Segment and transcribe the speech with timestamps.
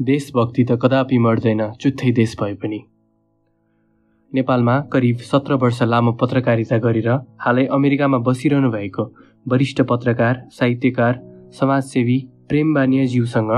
[0.00, 2.80] देशभक्ति त कदापि मर्दैन चुत्थै देश भए पनि।
[4.32, 7.08] नेपालमा करिब सत्र वर्ष लामो पत्रकारिता गरेर
[7.40, 9.04] हालै अमेरिकामा बसिरहनु भएको
[9.46, 11.20] वरिष्ठ पत्रकार साहित्यकार
[11.52, 12.18] समाजसेवी
[12.48, 13.52] प्रेम बानियाज्यूसँग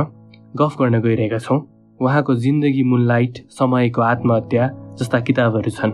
[0.56, 1.60] गफ गर्न गइरहेका छौँ।
[2.00, 5.92] उहाँको जिन्दगी मुनलाइट समयको आत्महत्या जस्ता किताबहरू छन्।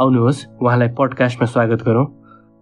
[0.00, 2.06] आउनुहोस् उहाँलाई पडकास्टमा स्वागत गरौँ।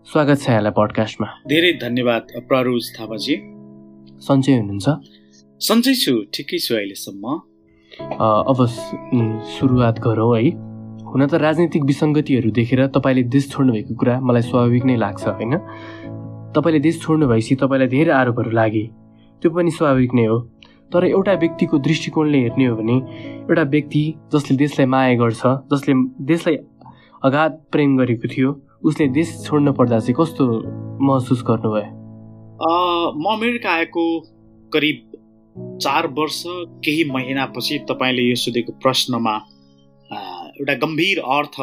[0.07, 3.35] स्वागत छ यहाँलाई पडकास्टमा। धेरै धन्यवाद प्ररुज थापाजी।
[4.22, 5.18] सन्चै हुनुहुन्छ।
[5.67, 7.25] सन्चै छु ठिकै छु अहिलेसम्म।
[8.50, 8.58] अब
[9.54, 10.50] सुरुवात गरौँ है।
[11.03, 15.54] हुन त राजनीतिक विसङ्गतिहरू देखेर तपाईँले देश छोड्नुभएको कुरा मलाई स्वाभाविक नै लाग्छ होइन?
[16.54, 18.84] तपाईँले देश छोड्नु भएपछि तपाईँलाई धेरै आरोपहरू लागे।
[19.43, 20.39] त्यो पनि स्वाभाविक नै हो।
[20.94, 22.96] तर एउटा व्यक्तिको दृष्टिकोणले हेर्ने हो भने
[23.50, 25.43] एउटा व्यक्ति जसले देशलाई माया गर्छ
[25.75, 25.93] जसले
[26.31, 26.56] देशलाई
[27.22, 28.54] अगाध प्रेम गरेको थियो
[28.86, 30.45] उसले देश छोड्नु पर्दा चाहिँ कस्तो
[31.03, 31.86] महसुस गर्नुभयो?
[33.19, 34.05] म अमेरिका आएको
[34.72, 34.97] करिब
[35.83, 36.42] चार वर्ष
[36.84, 39.34] केही महिनापछि तपाईँले यो सोधेको प्रश्नमा
[40.59, 41.56] एउटा गम्भीर अर्थ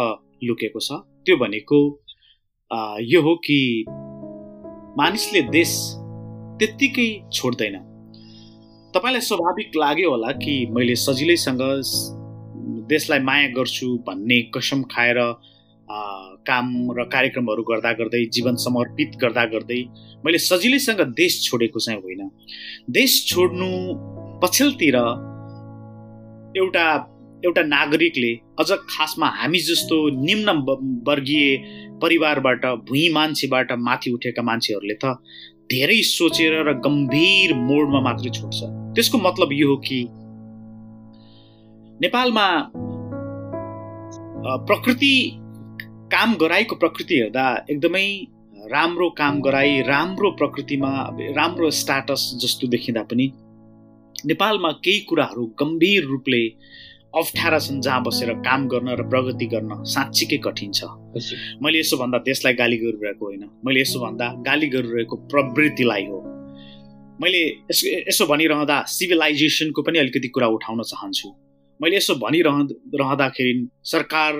[0.43, 0.91] लुकेको छ।
[1.25, 1.79] त्यो भनेको
[3.11, 3.59] यो हो कि
[4.97, 5.71] मानिसले देश
[6.59, 7.75] त्यत्तिकै छोड्दैन।
[8.95, 11.61] तपाईँलाई स्वाभाविक लाग्यो होला कि मैले सजिलैसँग
[12.89, 15.19] देशलाई माया गर्छु भन्ने कसम खाएर
[16.47, 19.81] काम र कार्यक्रमहरू गर्दा गर्दै जीवन समर्पित गर्दा गर्दै
[20.25, 22.29] मैले सजिलैसँग देश छोडेको चाहिँ होइन।
[22.91, 23.69] देश छोड्नु
[24.43, 24.95] पछिल्तिर
[26.55, 26.85] एउटा
[27.43, 30.49] एउटा नागरिकले अझ खासमा हामी जस्तो निम्न
[31.07, 31.57] वर्गीय
[32.01, 35.05] परिवारबाट भुइँ मान्छेबाट माथि उठेका मान्छेहरूले त
[35.71, 38.59] धेरै सोचेर र गम्भीर मोडमा मात्रै छोड्छ।
[38.95, 39.99] त्यसको मतलब यो हो कि
[42.01, 42.47] नेपालमा
[44.67, 45.15] प्रकृति
[46.11, 48.07] काम गराइको प्रकृति हेर्दा एकदमै
[48.71, 50.91] राम्रो काम गराई राम्रो प्रकृतिमा
[51.37, 53.25] राम्रो स्टाटस जस्तो देखिँदा पनि
[54.25, 56.41] नेपालमा केही कुराहरू गम्भीर रूपले
[57.17, 60.83] अप्ठ्यारा छन् जहाँ बसेर काम गर्न र प्रगति गर्न साँच्चीकै कठिन छ।
[61.63, 66.19] मैले यसो भन्दा देशलाई गाली गरिरहेको होइन। मैले यसो भन्दा गाली गरिरहेको प्रवृत्तिलाई हो।
[67.21, 71.29] मैले यसो यसो भनिरहँदा सिभिलाइजेसनको पनि अलिकति कुरा उठाउन चाहन्छु।
[71.79, 72.55] मैले यसो भनिरह
[72.99, 74.33] रहँदाखेरि सरकार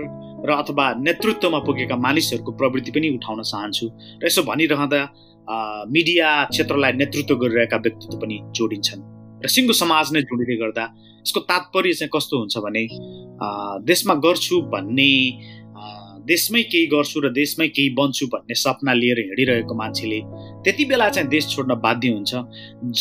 [0.46, 3.86] र अथवा नेतृत्वमा पुगेका मानिसहरूको प्रवृत्ति पनि उठाउन चाहन्छु।
[4.22, 5.02] र यसो भनिरहँदा
[5.92, 9.02] मिडिया क्षेत्रलाई नेतृत्व गरिरहेका व्यक्तित्व पनि जोडिन्छन्।
[9.44, 10.84] र सिङ्गो समाज नै जोडिँदै गर्दा
[11.26, 12.84] यसको तात्पर्य चाहिँ कस्तो हुन्छ भने
[13.86, 15.12] देशमा गर्छु भन्ने
[16.26, 20.20] देशमै केही गर्छु र देशमै केही बन्छु भन्ने सपना लिएर हिँडिरहेको मान्छेले
[20.66, 22.34] त्यति बेला चाहिँ देश छोड्न बाध्य हुन्छ।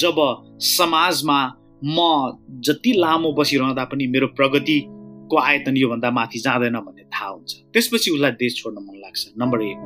[0.00, 0.16] जब
[0.60, 1.38] समाजमा
[1.84, 1.97] म
[2.66, 4.27] जति लामो बसिरहँदा पनि मेरो
[5.24, 9.62] प्रगतिको आयतन योभन्दा माथि जाँदैन भन्ने थाहा हुन्छ। त्यसपछि उसलाई देश छोड्न मन लाग्छ नम्बर
[9.62, 9.80] एक।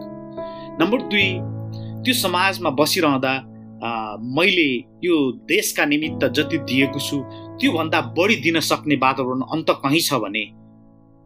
[0.81, 1.29] नम्बर दुई
[2.05, 3.33] त्यो समाजमा बसिरहँदा
[4.19, 4.69] मैले
[5.05, 5.15] यो
[5.47, 7.17] देशका निमित्त जति दिएको छु
[7.61, 10.45] त्योभन्दा बढी दिन सक्ने वातावरण अन्त कहीँ छ भने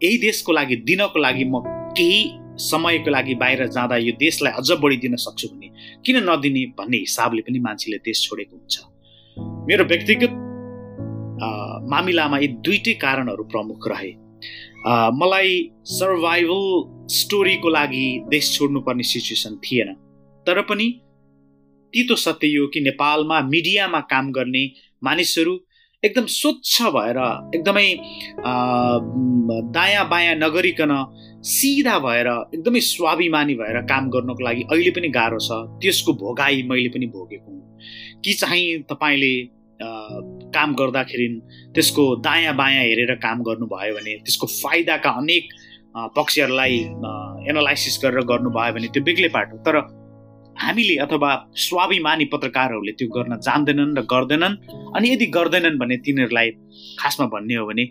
[0.00, 1.62] यही देशको लागि दिनको लागि म
[1.96, 2.20] केही
[2.60, 5.68] समयको लागि बाहिर जाँदा यो देशलाई अझ बढी दिन सक्छु भने
[6.04, 8.74] किन नदिने भन्ने हिसाबले पनि मान्छेले देश छोडेको हुन्छ।
[9.68, 10.32] मेरो व्यक्तिगत
[11.91, 14.12] मामिलामा यी दुइटै कारणहरू प्रमुख रहे।
[15.15, 15.50] मलाई
[15.88, 16.62] सर्भाइभल
[17.15, 19.92] स्टोरीको लागि देश छोड्नुपर्ने सिचुएसन थिएन।
[20.47, 20.88] तर पनि
[21.92, 24.65] तितो सत्य यो कि नेपालमा मिडियामा काम गर्ने
[25.03, 25.54] मानिसहरू
[26.03, 27.19] एकदम स्वच्छ भएर
[27.54, 27.88] एकदमै
[29.71, 30.92] दायाँ बायाँ नगरिकन
[31.47, 35.50] सिधा भएर एकदमै स्वाभिमानी भएर काम गर्नको लागि अहिले पनि गाह्रो छ।
[35.82, 37.60] त्यसको भोगाई मैले पनि भोगेको हुँ।
[38.25, 39.34] कि चाहिँ तपाईँले
[40.54, 41.28] काम गर्दाखेरि
[41.74, 45.44] त्यसको दायाँ बायाँ हेरेर काम गर्नुभयो भने त्यसको फाइदाका अनेक
[46.16, 46.76] पक्षहरूलाई
[47.50, 49.76] एनालाइसिस गरेर गर्नुभयो भने त्यो बेग्लै पाटो तर
[50.56, 51.30] हामीले अथवा
[51.66, 54.54] स्वाभिमानी पत्रकारहरूले त्यो गर्न जान्दैनन् र गर्दैनन्।
[54.96, 56.48] अनि यदि गर्दैनन् भने तिनीहरूलाई
[57.00, 57.84] खासमा भन्ने हो भने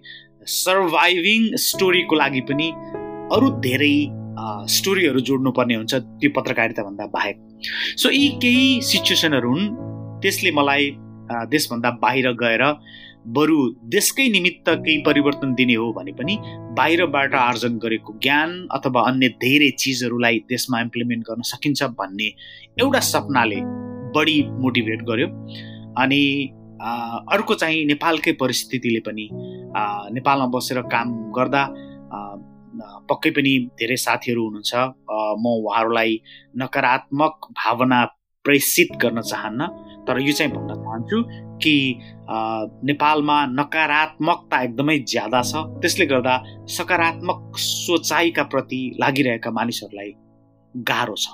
[0.55, 2.67] सर्भाइभिङ स्टोरीको लागि पनि
[3.35, 3.95] अरू धेरै
[4.75, 7.37] स्टोरीहरू जोड्नुपर्ने हुन्छ त्यो पत्रकारिताभन्दा बाहेक।
[8.01, 9.65] सो यी केही सिचुएसनहरू हुन्
[10.21, 10.85] त्यसले मलाई
[11.51, 12.63] देशभन्दा बाहिर गएर
[13.27, 13.57] बरु
[13.93, 16.37] देशकै निमित्त केही परिवर्तन दिने हो भने पनि
[16.77, 22.29] बाहिरबाट आर्जन गरेको ज्ञान अथवा अन्य धेरै चिजहरूलाई देशमा इम्प्लिमेन्ट गर्न सकिन्छ भन्ने
[22.81, 23.59] एउटा सपनाले
[24.15, 25.27] बढी मोटिभेट गर्यो।
[26.01, 26.23] अनि
[26.81, 29.27] अर्को चाहिँ नेपालकै परिस्थितिले पनि
[30.17, 31.63] नेपालमा बसेर काम गर्दा
[33.09, 34.73] पक्कै पनि धेरै साथीहरू हुनुहुन्छ।
[35.41, 36.11] म उहाँहरूलाई
[36.57, 37.99] नकारात्मक भावना
[38.45, 39.67] प्रेषित गर्न चाहन्न
[40.07, 41.17] तर यो चाहिँ भन्न चाहन्छु
[41.61, 41.75] कि
[42.89, 46.35] नेपालमा नकारात्मकता एकदमै ज्यादा छ। त्यसले गर्दा
[46.77, 50.11] सकारात्मक सोचाइका प्रति लागिरहेका मानिसहरूलाई
[50.75, 51.27] गाह्रो छ।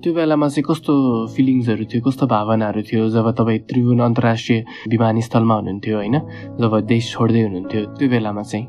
[0.00, 0.92] त्यो बेलामा चाहिँ कस्तो
[1.36, 2.00] फिलिङ्सहरू थियो?
[2.08, 3.08] कस्तो भावनाहरू थियो?
[3.12, 6.16] जब तपाईँ त्रिभुवन अन्तर्राष्ट्रिय विमानस्थलमा हुनुहुन्थ्यो होइन?
[6.60, 8.66] जब देश छोड्दै हुनुहुन्थ्यो त्यो बेलामा चाहिँ?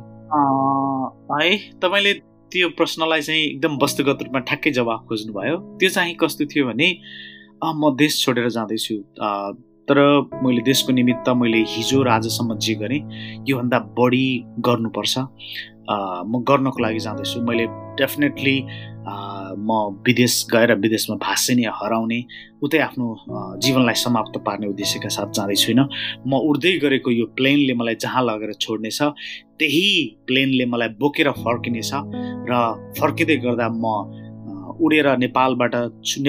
[1.29, 1.51] है
[1.81, 2.13] तपाईँले
[2.51, 6.87] त्यो प्रश्नलाई चाहिँ एकदम वस्तुगत रूपमा ठ्याक्कै जवाब खोज्नुभयो। त्यो चाहिँ कस्तो थियो भने
[7.63, 8.95] म देश छोडेर जाँदैछु
[9.87, 9.97] तर
[10.43, 13.01] मैले देशको निमित्त मैले हिजो र आजसम्म जे गरेँ
[13.49, 14.27] योभन्दा बढी
[14.65, 15.17] गर्नुपर्छ।
[15.89, 17.65] म गर्नको लागि जाँदैछु। मैले
[17.97, 18.55] डेफिनेटली
[19.59, 19.69] म
[20.05, 22.19] विदेश गएर विदेशमा भाषिने हराउने
[22.63, 23.05] उतै आफ्नो
[23.63, 25.87] जीवनलाई समाप्त पार्ने उद्देश्यका साथ जाँदै छुइनँ
[26.29, 29.01] म उड्दै गरेको यो प्लेनले मलाई जहाँ लगेर छोड्नेछ
[29.57, 29.89] त्यही
[30.27, 31.91] प्लेनले मलाई बोकेर फर्किनेछ
[32.49, 32.53] र
[32.99, 33.85] फर्किँदै गर्दा म
[34.79, 35.75] उडेर नेपालबाट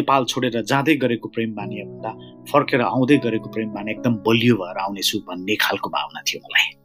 [0.00, 2.10] नेपाल छोडेर जाँदै गरेको प्रेम बानी भन्दा
[2.50, 6.79] फर्केर आउँदै गरेको प्रेम बानी एकदम बलियो भएर आउनेछु भन्ने खालको भावना थियो मलाई।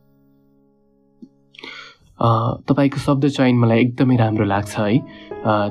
[2.20, 4.98] तपाईँको शब्द चयन मलाई एकदमै राम्रो लाग्छ है।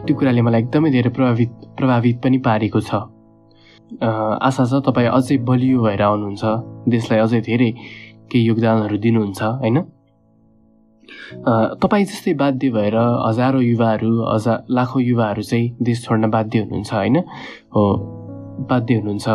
[0.05, 2.95] त्यो कुराले मलाई एकदमै धेरै प्रभावित प्रभावित पनि पारेको छ।
[4.03, 6.45] आशा छ तपाईँ अझै बलियो भएर आउनुहुन्छ।
[6.89, 7.71] देशलाई अझै धेरै
[8.31, 9.79] केही योगदानहरू दिनुहुन्छ होइन?
[11.81, 17.17] तपाईँ जस्तै बाध्य भएर हजारौँ युवाहरू हजार लाखौँ युवाहरू चाहिँ देश छोड्न बाध्य हुनुहुन्छ होइन?
[17.75, 17.83] हो
[18.71, 19.27] बाध्य हुनुहुन्छ।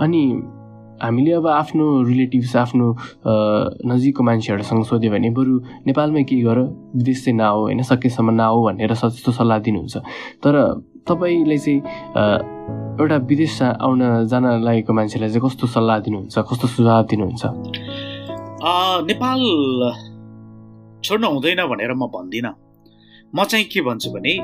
[0.00, 0.22] अनि
[1.04, 2.86] हामीले अब आफ्नो रिलेटिभ्स आफ्नो
[3.84, 5.54] नजिकको मान्छेहरूसँग सोध्यो भने बरु
[5.86, 6.58] नेपालमै के गर?
[6.96, 7.82] विदेश चाहिँ नआऊ होइन?
[7.84, 9.96] सकेसम्म नआऊ भनेर त्यस्तो सल्लाह दिनुहुन्छ।
[10.42, 10.54] तर
[11.08, 11.80] तपाईँले चाहिँ
[13.00, 16.34] एउटा विदेश आउन जान लागेको मान्छेलाई चाहिँ कस्तो सल्लाह दिनुहुन्छ?
[16.38, 17.42] कस्तो सुझाव दिनुहुन्छ?
[19.04, 19.40] नेपाल
[21.04, 22.54] छोड्नु हुँदैन भनेर म भन्दिनँ।
[23.36, 24.34] म चाहिँ के भन्छु भने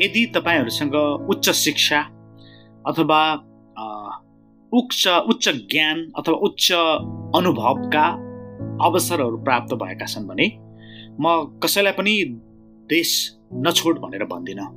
[0.00, 0.94] यदि तपाईँहरूसँग
[1.28, 2.00] उच्च शिक्षा
[2.88, 3.20] अथवा
[4.72, 6.72] उच्च उच्च ज्ञान अथवा उच्च
[7.36, 8.06] अनुभवका
[8.86, 10.46] अवसरहरू प्राप्त भएका छन् भने
[11.20, 12.14] म कसैलाई पनि
[12.88, 13.10] देश
[13.54, 14.68] नछोड भनेर भन्दिनँ।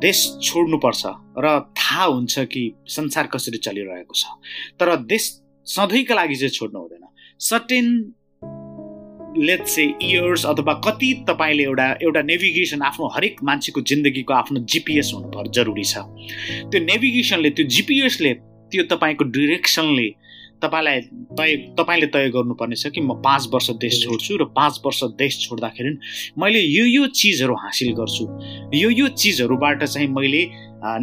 [0.00, 1.06] देश छोड्नुपर्छ
[1.38, 4.24] र थाहा हुन्छ कि संसार कसरी चलिरहेको छ।
[4.80, 5.24] तर देश
[5.66, 7.04] सधैँका लागि चाहिँ छोड्नु हुँदैन।
[7.40, 7.86] सर्टेन
[9.38, 15.12] लेट से इयर्स अथवा कति तपाईँले एउटा एउटा नेभिगेसन आफ्नो हरेक मान्छेको जिन्दगीको आफ्नो जिपिएस
[15.14, 15.98] हुनु जरुरी छ।
[16.70, 18.32] त्यो नेभिगेसनले त्यो जिपिएसले
[18.70, 20.08] त्यो तपाईँको डिरेक्सनले
[20.62, 21.00] तपाईँलाई
[21.38, 25.38] तय तपाईँले तय गर्नुपर्ने छ कि म पाँच वर्ष देश छोड्छु र पाँच वर्ष देश
[25.48, 25.92] छोड्दाखेरि
[26.38, 28.24] मैले यो यो चिजहरू हासिल गर्छु।
[28.74, 30.42] यो यो चिजहरूबाट चाहिँ मैले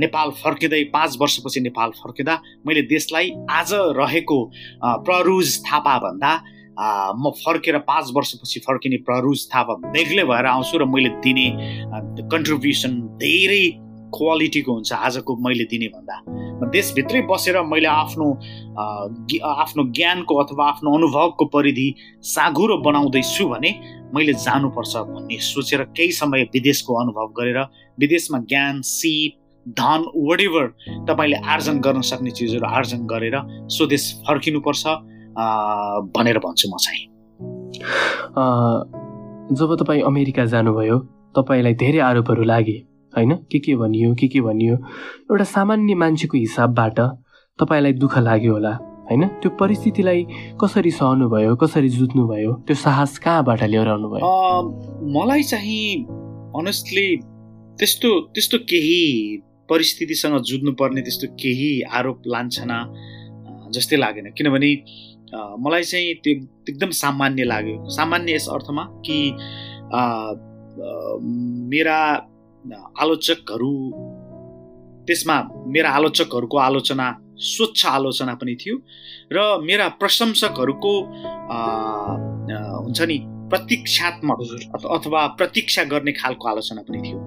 [0.03, 2.35] नेपाल फर्किँदै पाँच वर्षपछि नेपाल फर्किँदा
[2.67, 4.39] मैले देशलाई आज रहेको
[5.07, 6.33] प्ररुज थापाभन्दा
[7.15, 11.47] म फर्केर पाँच वर्षपछि फर्किने प्ररुज थापा बेग्लै भएर आउँछु र मैले दिने
[12.27, 13.84] कन्ट्रिब्युसन धेरै
[14.17, 16.15] क्वालिटीको हुन्छ आजको मैले दिने भन्दा
[16.71, 18.27] देशभित्रै बसेर मैले आफ्नो
[19.45, 21.87] आफ्नो ज्ञानको अथवा आफ्नो अनुभवको परिधि
[22.25, 23.71] साँघुरो बनाउँदैछु भने
[24.15, 27.59] मैले जानुपर्छ भन्ने सोचेर केही समय विदेशको अनुभव गरेर
[27.99, 30.65] विदेशमा ज्ञान सिप धन वडेभर
[31.09, 33.35] तपाईँले आर्जन गर्न सक्ने चिजहरू आर्जन गरेर
[33.75, 34.83] स्वदेश फर्किनुपर्छ
[36.15, 37.05] भनेर भन्छु म चाहिँ।
[39.57, 40.97] जब तपाईँ अमेरिका जानुभयो
[41.37, 42.77] तपाईँलाई धेरै आरोपहरू लागे।
[43.15, 43.31] होइन?
[43.51, 44.75] के के भनियो के के भनियो?
[45.31, 46.99] एउटा सामान्य मान्छेको हिसाबबाट
[47.59, 48.73] तपाईँलाई दुःख लाग्यो होला
[49.09, 49.27] होइन?
[49.41, 50.25] त्यो परिस्थितिलाई
[50.61, 54.21] कसरी सहनु भयो कसरी जुत्नुभयो त्यो साहस कहाँबाट लिएर आउनु भयो
[55.15, 56.03] मलाई चाहिँ
[56.59, 57.07] अनेस्टली
[57.79, 59.01] त्यस्तो त्यस्तो केही
[59.69, 62.77] परिस्थितिसँग जुझ्नुपर्ने त्यस्तो केही आरोप लान्छना
[63.73, 64.69] जस्तै लागेन। किनभने
[65.59, 66.33] मलाई चाहिँ त्यो
[66.69, 69.17] एकदम सामान्य लाग्यो। सामान्य यस अर्थमा कि
[71.71, 71.97] मेरा
[72.73, 73.73] आलोचकहरू
[75.07, 75.37] त्यसमा
[75.73, 78.75] मेरा आलोचकहरूको आलोचना स्वच्छ आलोचना पनि थियो
[79.31, 80.93] र मेरा प्रशंसकहरूको
[82.85, 84.39] हुन्छ नि प्रतीक्षात्मक
[84.95, 87.19] अथवा प्रतीक्षा गर्ने खालको आलोचना पनि थियो।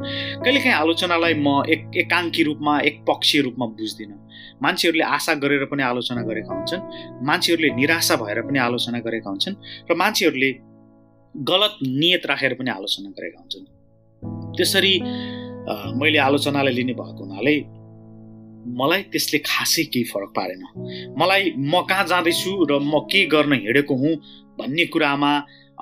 [0.42, 4.18] कहिलेकाहीँ आलोचनालाई म एक एकाङ्की रूपमा एक पक्षीय रूपमा बुझ्दिनँ।
[4.62, 6.82] मान्छेहरूले आशा गरेर पनि आलोचना गरेका हुन्छन्
[7.22, 9.56] मान्छेहरूले निराशा भएर पनि आलोचना गरेका हुन्छन्
[9.90, 10.50] र मान्छेहरूले
[11.34, 13.77] गलत नियत राखेर पनि आलोचना गरेका हुन्छन्।
[14.58, 14.94] त्यसरी
[16.00, 17.54] मैले आलोचनालाई लिने भएको हुनाले
[18.78, 20.62] मलाई त्यसले खासै केही फरक पारेन।
[21.18, 24.14] मलाई म कहाँ जाँदैछु र म के गर्न हिँडेको हुँ
[24.58, 25.32] भन्ने कुरामा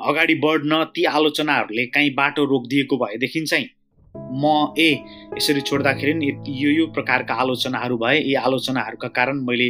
[0.09, 3.69] अगाडि बढ्न ती आलोचनाहरूले काहीँ बाटो रोकिदिएको भएदेखि चाहिँ
[4.15, 4.91] म ए
[5.37, 6.13] यसरी छोड्दाखेरि
[6.49, 9.69] यो यो प्रकारका आलोचनाहरू भए यी आलोचनाहरूका कारण मैले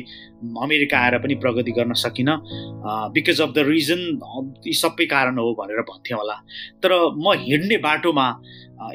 [0.63, 2.37] अमेरिका आएर पनि प्रगति गर्न सकिनँ।
[3.15, 4.03] बिकज अफ द रिजन
[4.67, 6.37] यी सबै कारण हो भनेर भन्थेँ होला।
[6.83, 8.27] तर म हिँड्ने बाटोमा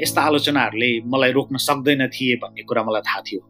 [0.01, 3.41] यस्ता आलोचनाहरूले मलाई रोक्न सक्दैन थिए भन्ने कुरा मलाई थाहा थियो।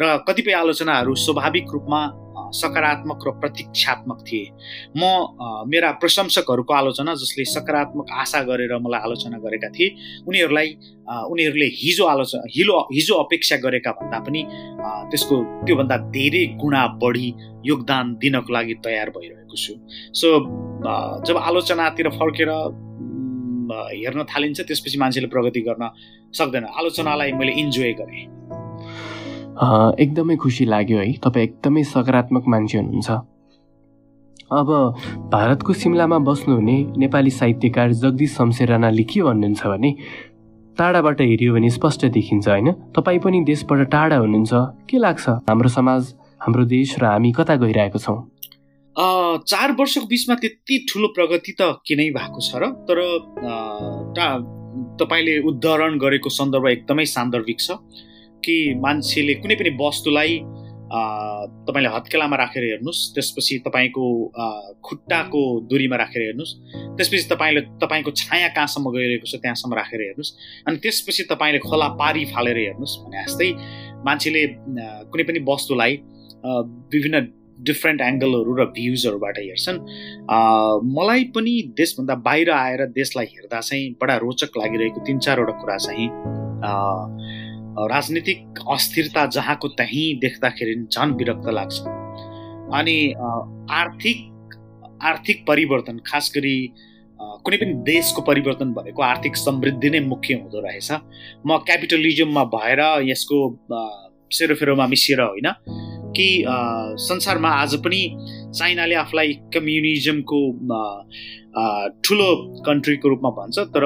[0.00, 2.00] र कतिपय आलोचनाहरू स्वाभाविक रूपमा
[2.48, 4.46] सकारात्मक र प्रतीक्षात्मक थिए।
[4.96, 5.02] म
[5.68, 9.88] मेरा प्रशंसकहरूको आलोचना जसले सकारात्मक आशा गरेर मलाई आलोचना गरेका थिए
[10.28, 10.68] उनीहरूलाई
[11.28, 14.40] उनीहरूले हिजो आलोचना हिलो हिजो अपेक्षा गरेका भन्दा पनि
[15.10, 17.28] त्यसको त्योभन्दा धेरै गुणा बढी
[17.66, 19.72] योगदान दिनको लागि तयार भइरहेको छु।
[20.14, 20.28] सो
[21.26, 22.50] जब आलोचनातिर फर्केर
[23.72, 25.90] हेर्न थालिन्छ त्यसपछि मान्छेले प्रगति गर्न
[26.34, 28.22] सक्दैन। आलोचनालाई मैले इन्जोय गरेँ।
[29.98, 33.10] एकदमै खुसी लाग्यो है। तपाईँ एकदमै सकारात्मक मान्छे हुनुहुन्छ।
[34.48, 34.68] अब
[35.32, 39.90] भारतको सिमलामा बस्नुहुने नेपाली साहित्यकार जगदीश शमशेर राणाले के भन्नुहुन्छ भने
[40.78, 42.72] टाढाबाट हेऱ्यो भने स्पष्ट देखिन्छ होइन?
[42.96, 44.52] तपाईँ पनि देशबाट टाढा हुनुहुन्छ।
[44.88, 45.28] के लाग्छ?
[45.50, 48.18] हाम्रो समाज हाम्रो देश र हामी कता गइरहेको छौँ?
[48.98, 52.70] चार वर्षको बिचमा त्यति ठुलो प्रगति त किनै भएको छ र?
[52.82, 52.98] तर
[54.98, 57.78] तपाईँले उदाहरण गरेको सन्दर्भ एकदमै सान्दर्भिक छ
[58.42, 60.34] कि मान्छेले कुनै पनि वस्तुलाई
[60.88, 64.04] तपाईँले हत्केलामा राखेर हेर्नुहोस् त्यसपछि तपाईँको
[64.82, 66.54] खुट्टाको दुरीमा राखेर हेर्नुहोस्
[66.98, 70.34] त्यसपछि तपाईँले तपाईँको छाया कहाँसम्म गइरहेको छ त्यहाँसम्म राखेर हेर्नुहोस्
[70.66, 73.50] अनि त्यसपछि तपाईँले खोला पारी फालेर हेर्नुहोस् भने जस्तै
[74.02, 74.42] मान्छेले
[75.12, 75.92] कुनै पनि वस्तुलाई
[76.90, 79.78] विभिन्न डिफ्रेन्ट एङ्गलहरू र भ्युजहरूबाट हेर्छन्।
[80.94, 86.08] मलाई पनि देशभन्दा बाहिर आएर देशलाई हेर्दा चाहिँ बडा रोचक लागिरहेको तिन चारवटा कुरा चाहिँ
[87.90, 91.76] राजनीतिक अस्थिरता जहाँको त्यहीँ देख्दाखेरि झन् विरक्त लाग्छ।
[92.74, 92.98] अनि
[93.72, 94.18] आर्थिक
[95.02, 96.56] आर्थिक परिवर्तन खास गरी
[97.18, 100.90] कुनै पनि देशको परिवर्तन भनेको आर्थिक समृद्धि नै मुख्य हुँदो रहेछ।
[101.46, 103.38] म क्यापिटलिजममा भएर यसको
[104.30, 105.48] सेरोफेरोमा मिसिएर होइन
[106.16, 106.28] कि
[107.00, 108.00] संसारमा आज पनि
[108.58, 110.40] चाइनाले आफूलाई कम्युनिजमको
[112.04, 112.28] ठुलो
[112.66, 113.84] कन्ट्रीको रूपमा भन्छ तर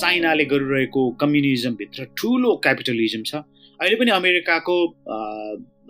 [0.00, 3.34] चाइनाले गरिरहेको कम्युनिजमभित्र ठुलो क्यापिटलिजम छ।
[3.80, 4.76] अहिले पनि अमेरिकाको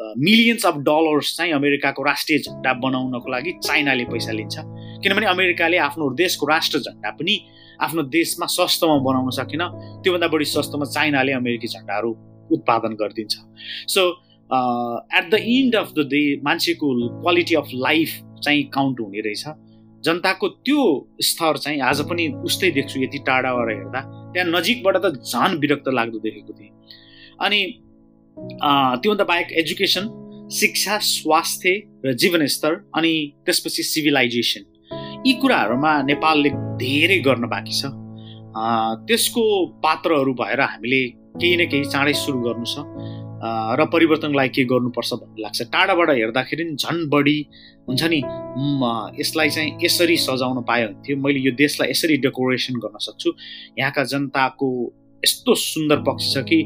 [0.01, 4.57] मिलियन्स अफ डलर्स चाहिँ अमेरिकाको राष्ट्रिय झन्डा बनाउनको लागि चाइनाले पैसा लिन्छ।
[5.03, 7.35] किनभने अमेरिकाले आफ्नो देशको राष्ट्र झन्डा पनि
[7.81, 9.63] आफ्नो देशमा सस्तोमा बनाउन सकेन।
[10.03, 12.11] त्योभन्दा बढी सस्तोमा चाइनाले अमेरिकी झन्डाहरू
[12.51, 13.35] उत्पादन गरिदिन्छ।
[13.89, 14.03] So
[14.51, 16.87] at the end of the day मान्छेको
[17.21, 18.11] क्वालिटी अफ लाइफ
[18.45, 19.45] चाहिँ काउन्ट हुने रहेछ।
[20.05, 20.81] जनताको त्यो
[21.23, 24.01] स्तर चाहिँ आज पनि उस्तै देख्छु यति टाढाबाट हेर्दा।
[24.33, 26.73] त्यहाँ नजिकबाट त झन् विरक्त लाग्दो देखेको थिएँ।
[27.41, 27.61] अनि
[28.37, 30.05] त्योभन्दा बाहेक एजुकेसन
[30.53, 31.71] शिक्षा स्वास्थ्य
[32.07, 33.13] र जीवनस्तर अनि
[33.47, 34.63] त्यसपछि सिभिलाइजेसन
[35.27, 37.93] यी कुराहरूमा नेपालले धेरै गर्न बाँकी छ।
[39.07, 39.43] त्यसको
[39.85, 41.03] पात्रहरू भएर हामीले
[41.39, 42.77] केही न केही चाँडै सुरु गर्नु छ।
[43.41, 47.39] र परिवर्तनलाई के गर्नुपर्छ भन्ने लाग्छ। टाढाबाट हेर्दाखेरि झन् बढी
[47.89, 48.21] हुन्छ नि
[49.21, 53.31] यसलाई चाहिँ यसरी सजाउन पायो भने थियो। मैले यो देशलाई यसरी डेकोरेसन गर्न सक्छु।
[53.79, 54.69] यहाँका जनताको
[55.23, 56.59] यस्तो सुन्दर पक्ष छ कि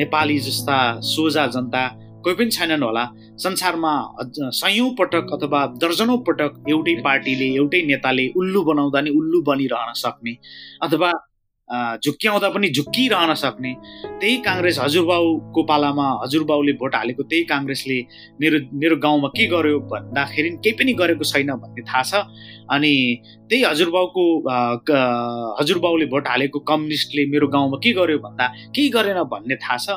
[0.00, 1.82] नेपाली जस्ता सोझा जनता
[2.24, 3.04] कोही पनि छैनन् होला।
[3.36, 3.92] संसारमा
[4.60, 10.36] सयौँ पटक अथवा दर्जनौँ पटक एउटै पार्टीले एउटै नेताले उल्लु बनाउँदा नि उल्लु बनिरहन सक्ने
[10.82, 11.10] अथवा
[11.72, 13.72] झुक्क्याउँदा पनि झुक्किरहन सक्ने।
[14.20, 17.98] त्यही काङ्ग्रेस हजुरबाउको पालामा हजुरबाउले भोट हालेको त्यही काङ्ग्रेसले
[18.40, 22.12] मेरो मेरो गाउँमा के गर्यो भन्दाखेरि केही पनि गरेको छैन भन्ने थाहा छ।
[22.68, 22.92] अनि
[23.48, 24.24] त्यही हजुरबाउको
[25.60, 29.88] हजुरबाउले भोट हालेको कम्युनिस्टले मेरो गाउँमा के गर्यो भन्दा केही गरेन भन्ने थाहा छ।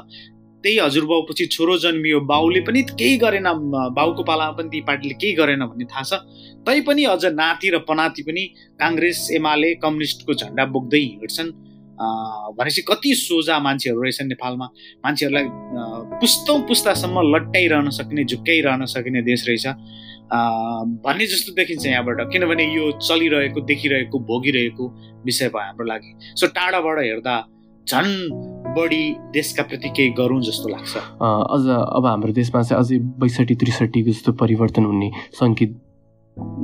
[0.67, 3.47] त्यही हजुरबाउपछि छोरो जन्मियो बाउले पनि केही गरेन
[3.95, 6.13] बाउको पालामा पनि ती पार्टीले केही गरेन भन्ने थाहा छ।
[6.67, 8.43] तैपनि अझ नाति र पनाति पनि
[8.75, 11.49] काङ्ग्रेस एमाले कम्युनिस्टको झन्डा बोक्दै हिँड्छन्।
[12.59, 14.67] भनेपछि कति सोझा मान्छेहरू रहेछन् नेपालमा।
[15.07, 15.45] मान्छेहरूलाई
[16.19, 19.65] पुस्तौँ पुस्तासम्म लट्टाइरहन सक्ने झुक्क्याइरहन सकिने देश रहेछ।
[21.07, 24.85] भन्ने जस्तो देखिन्छ यहाँबाट किनभने यो चलिरहेको देखिरहेको भोगिरहेको
[25.25, 27.35] विषय भयो हाम्रो लागि। सो टाढाबाट हेर्दा
[27.87, 28.11] झन्
[28.75, 34.11] बढी देशका प्रति केही गरौँ जस्तो लाग्छ। अझ अब हाम्रो देशमा चाहिँ अझै बैसठी त्रिसठीको
[34.11, 35.09] जस्तो परिवर्तन हुने
[35.39, 35.71] सङ्केत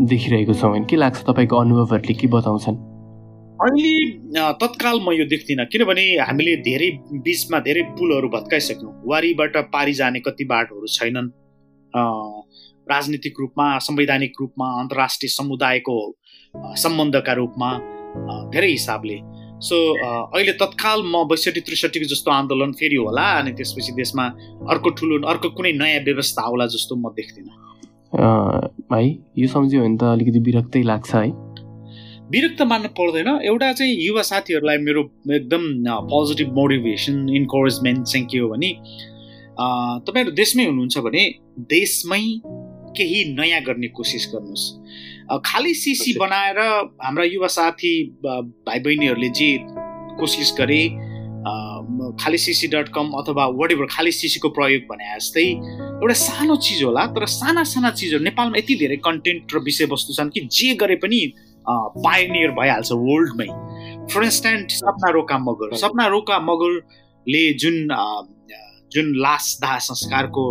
[0.10, 2.78] देखिरहेको छौँ के लाग्छ तपाईँको अनुभवहरूले के बताउँछन्?
[3.64, 3.94] अहिले
[4.62, 6.90] तत्काल म यो देख्दिनँ किनभने हामीले धेरै
[7.24, 11.30] बिचमा धेरै पुलहरू भत्काइसक्यौँ। वारीबाट पारी जाने कति बाटोहरू छैनन्।
[12.92, 15.98] राजनीतिक रूपमा संवैधानिक रूपमा अन्तर्राष्ट्रिय समुदायको
[16.78, 17.70] सम्बन्धका रूपमा
[18.52, 19.18] धेरै हिसाबले
[19.64, 19.78] सो
[20.36, 24.26] अहिले तत्काल म बैसठी त्रिसठीको जस्तो आन्दोलन फेरि होला अनि त्यसपछि देशमा
[24.72, 27.52] अर्को ठुलो अर्को कुनै नयाँ व्यवस्था आउला जस्तो म देख्दिनँ।
[28.92, 29.06] भाइ
[29.38, 31.30] यो सम्झ्यो भने त अलिकति विरक्तै लाग्छ है।
[32.34, 35.02] विरक्त मान्न पर्दैन। एउटा चाहिँ युवा साथीहरूलाई मेरो
[35.32, 35.64] एकदम
[36.12, 38.70] पोजिटिभ मोटिभेसन इन्करेजमेन्ट चाहिँ के हो भने
[40.06, 41.24] तपाईँहरू देशमै हुनुहुन्छ भने
[41.74, 42.22] देशमै
[42.98, 44.66] केही नयाँ गर्ने कोसिस गर्नुहोस्।
[45.32, 46.60] खालि सिसी बनाएर
[47.04, 47.94] हाम्रा युवा साथी
[48.26, 49.58] भाइ बहिनीहरूले जे
[50.20, 50.84] कोसिस गरे
[52.20, 56.84] खाली सिसी डट कम अथवा वाट एभर खाली सिसीको प्रयोग भने जस्तै एउटा सानो चिज
[56.84, 60.96] होला तर साना साना चिजहरू नेपालमा यति धेरै कन्टेन्ट र विषयवस्तु छन् कि जे गरे
[61.04, 61.22] पनि
[62.06, 63.50] पाइनियर भइहाल्छ वर्ल्डमै
[64.14, 67.76] फर इन्स्टेन्ट सपना रोका मगर। सपना रोका मगरले जुन
[68.94, 70.44] जुन लास दाह संस्कारको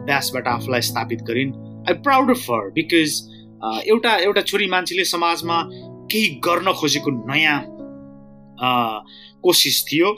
[0.00, 1.52] अभ्यासबाट आफूलाई स्थापित गरिन्
[1.88, 3.20] I proud of for because
[3.60, 5.56] एउटा एउटा छोरी मान्छेले समाजमा
[6.10, 7.58] केही गर्न खोजेको नयाँ
[9.44, 10.08] कोसिस थियो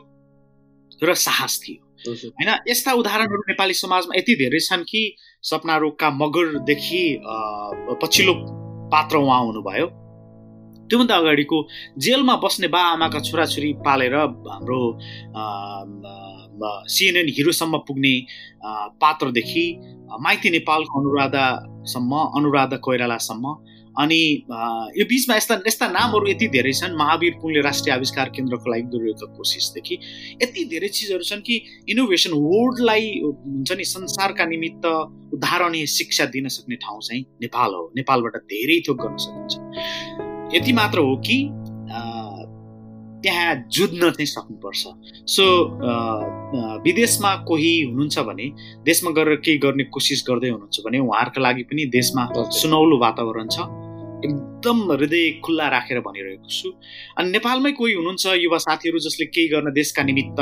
[1.02, 5.02] र साहस थियो। होइन यस्ता उदाहरणहरू नेपाली समाजमा यति धेरै छन् कि
[5.42, 7.02] सपना रोगका मगरदेखि
[8.02, 8.34] पछिल्लो
[8.92, 9.86] पात्र उहाँ हुनुभयो।
[10.90, 11.58] त्योभन्दा अगाडिको
[11.98, 14.80] जेलमा बस्ने बा आमाका छोराछोरी पालेर हाम्रो
[16.94, 18.14] सिएनएन हिरोसम्म पुग्ने
[19.02, 19.66] पात्रदेखि
[20.20, 20.96] माइती नेपालको
[21.82, 23.54] अनुराधासम्म अनुराधा कोइरालासम्म।
[23.92, 24.20] अनि
[24.96, 29.26] यो बिचमा यस्ता यस्ता नामहरू यति धेरै छन् महावीर पुङले राष्ट्रिय आविष्कार केन्द्रको लागि गरिरहेको
[29.36, 29.94] कोसिसदेखि।
[30.42, 31.54] यति धेरै चिजहरू छन् कि
[31.90, 34.84] इनोभेसन वर्ल्डलाई हुन्छ नि संसारका निमित्त
[35.34, 40.98] उदाहरणीय शिक्षा दिन सक्ने ठाउँ चाहिँ नेपाल हो। नेपालबाट धेरै थोक गर्न सकिन्छ। यति मात्र
[40.98, 41.36] हो कि
[43.22, 44.82] त्यहाँ जुझ्न चाहिँ सक्नुपर्छ।
[45.30, 45.44] सो
[46.84, 48.46] विदेशमा कोही हुनुहुन्छ भने
[48.84, 52.22] देशमा गएर केही गर्ने कोसिस गर्दै हुनुहुन्छ भने उहाँहरूको लागि पनि देशमा
[52.58, 53.58] सुनौलो वातावरण छ।
[54.22, 56.68] एकदम हृदय खुल्ला राखेर भनिरहेको छु।
[57.18, 60.38] अनि नेपालमै कोही हुनुहुन्छ युवा साथीहरू जसले केही गर्न देशका निमित्त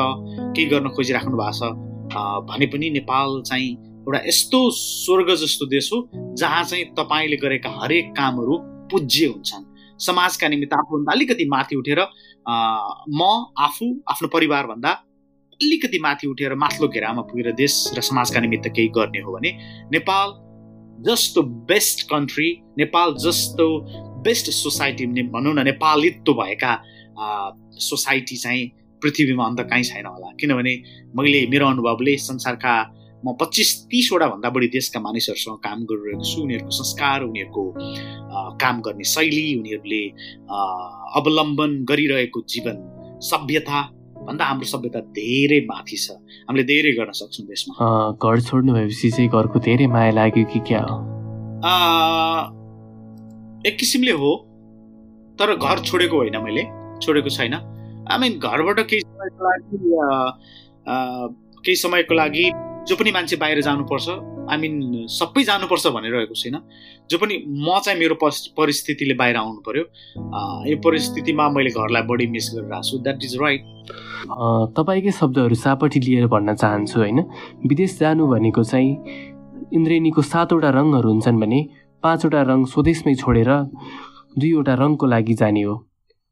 [0.56, 2.12] केही गर्न खोजिराख्नु भएको छ
[2.48, 3.70] भने पनि नेपाल चाहिँ
[4.00, 5.98] एउटा यस्तो स्वर्ग जस्तो देश हो
[6.36, 8.54] जहाँ चाहिँ तपाईँले गरेका हरेक कामहरू
[8.90, 9.64] पूज्य हुन्छन्।
[10.00, 12.00] समाजका निमित्त आफूभन्दा अलिकति माथि उठेर
[12.48, 13.22] म
[13.58, 14.90] आफू आफ्नो परिवारभन्दा
[15.60, 19.50] अलिकति माथि उठेर माथिल्लो घेरामा पुगेर देश र समाजका निमित्त केही गर्ने हो भने
[19.92, 20.32] नेपाल
[21.04, 23.66] जस्तो बेस्ट कन्ट्री नेपाल जस्तो
[24.24, 26.72] बेस्ट सोसाइटी भनौँ न नेपालित्व भएका
[27.80, 28.66] सोसाइटी चाहिँ
[29.02, 30.74] पृथ्वीमा अन्त काहीँ छैन होला। किनभने
[31.16, 32.72] मैले मेरो अनुभवले संसारका
[33.20, 37.62] म पच्चिस तिसवटा भन्दा बढी देशका मानिसहरूसँग काम गरिरहेको छु। उनीहरूको संस्कार उनीहरूको
[38.56, 40.02] काम गर्ने शैली उनीहरूले
[41.20, 42.76] अवलम्बन गरिरहेको जीवन
[43.22, 43.80] सभ्यता
[44.24, 46.16] भन्दा हाम्रो सभ्यता धेरै माथि छ।
[46.48, 47.72] हामीले धेरै गर्न सक्छौँ देशमा।
[48.16, 50.96] घर छोड्नु भएपछि चाहिँ घरको धेरै माया लाग्यो कि क्या हो?
[53.68, 54.32] एक किसिमले हो
[55.38, 56.64] तर घर छोडेको होइन मैले
[57.04, 57.54] छोडेको छैन।
[58.08, 59.76] आई मिन घरबाट केही समयको लागि
[61.64, 62.46] केही समयको लागि
[62.90, 64.08] जो पनि मान्छे बाहिर जानुपर्छ
[64.50, 66.56] आई मिन सबै जानुपर्छ भनिरहेको छैन।
[67.10, 68.14] जो पनि म चाहिँ मेरो
[68.58, 69.84] परिस्थितिले बाहिर आउनु पर्यो
[70.70, 73.62] यो परिस्थितिमा मैले घरलाई बढी मिस गरिरहेको छु। द्याट इज राइट
[74.78, 77.18] तपाईँकै शब्दहरू सापट्टि लिएर भन्न चाहन्छु होइन?
[77.70, 78.90] विदेश जानु भनेको चाहिँ
[79.78, 81.60] इन्द्रेणीको सातवटा रङहरू हुन्छन् भने
[82.02, 83.50] पाँचवटा रङ स्वदेशमै छोडेर
[84.34, 85.74] दुईवटा रङको लागि जाने हो।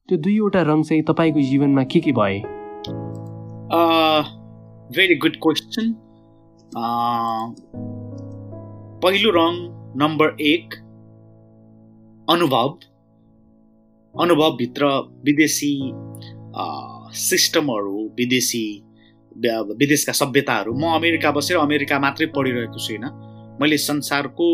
[0.08, 2.36] त्यो दुईवटा रङ चाहिँ तपाईँको जीवनमा के के भए?
[4.96, 5.86] भेरी गुड क्वेसन
[9.02, 9.54] पहिलो रङ
[9.96, 10.74] नम्बर एक
[12.28, 12.68] अनुभव।
[14.14, 14.86] अनुभवभित्र
[15.26, 15.72] विदेशी
[17.18, 18.66] सिस्टमहरू विदेशी
[19.80, 23.10] विदेशका सभ्यताहरू। म अमेरिका बसेर अमेरिका मात्रै पढिरहेको छुइनँ।
[23.60, 24.48] मैले संसारको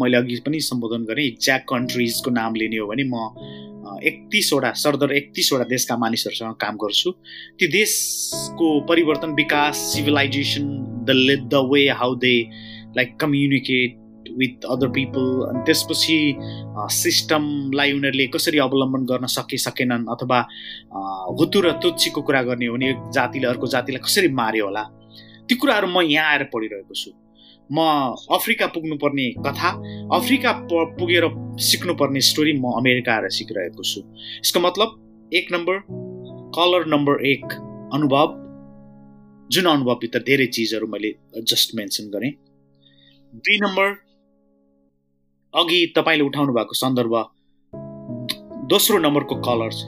[0.00, 3.14] मैले अघि पनि सम्बोधन गरेँ एक्ज्याक्ट कन्ट्रिजको नाम लिने हो भने म
[4.08, 7.10] एकतिसवटा सरदर एकतिसवटा देशका मानिसहरूसँग काम गर्छु।
[7.58, 10.64] त्यो देशको परिवर्तन विकास civilisation
[11.08, 11.10] the
[11.52, 12.34] the way how they
[12.96, 13.98] like communicate
[14.38, 16.18] with other people अनि त्यसपछि
[16.94, 20.38] सिस्टमलाई उनीहरूले कसरी अवलम्बन गर्न सके सकेनन् अथवा
[21.40, 24.82] हुतु र तुच्छीको कुरा गर्ने हो भने एक जातिले अर्को जातिलाई कसरी मार्यो होला?
[25.48, 27.10] ती कुराहरू म यहाँ आएर पढिरहेको छु।
[27.72, 27.78] म
[28.34, 29.70] अफ्रिका पुग्नुपर्ने कथा
[30.16, 30.52] अफ्रिका
[30.98, 31.24] पुगेर
[31.62, 34.00] सिक्नुपर्ने स्टोरी म अमेरिका आएर सिकिरहेको छु।
[34.40, 34.88] यसको मतलब
[35.32, 35.76] एक नम्बर
[36.56, 37.44] कलर नम्बर एक
[37.94, 38.28] अनुभव।
[39.50, 41.10] जुन अनुभवभित्र धेरै चिजहरू मैले
[41.44, 42.32] जस्ट मेन्सन गरेँ।
[43.34, 43.88] दुई नम्बर
[45.54, 47.14] अघि तपाईँले उठाउनु भएको सन्दर्भ
[48.70, 49.80] दोस्रो नम्बरको कलर छ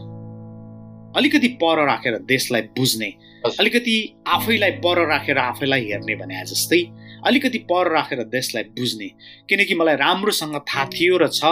[1.17, 3.11] अलिकति पर राखेर देशलाई बुझ्ने
[3.59, 3.97] अलिकति
[4.29, 6.81] आफैलाई पर राखेर आफैलाई हेर्ने भने जस्तै
[7.27, 9.09] अलिकति पर राखेर देशलाई बुझ्ने।
[9.49, 11.45] किनकि मलाई राम्रोसँग थाहा थियो र छ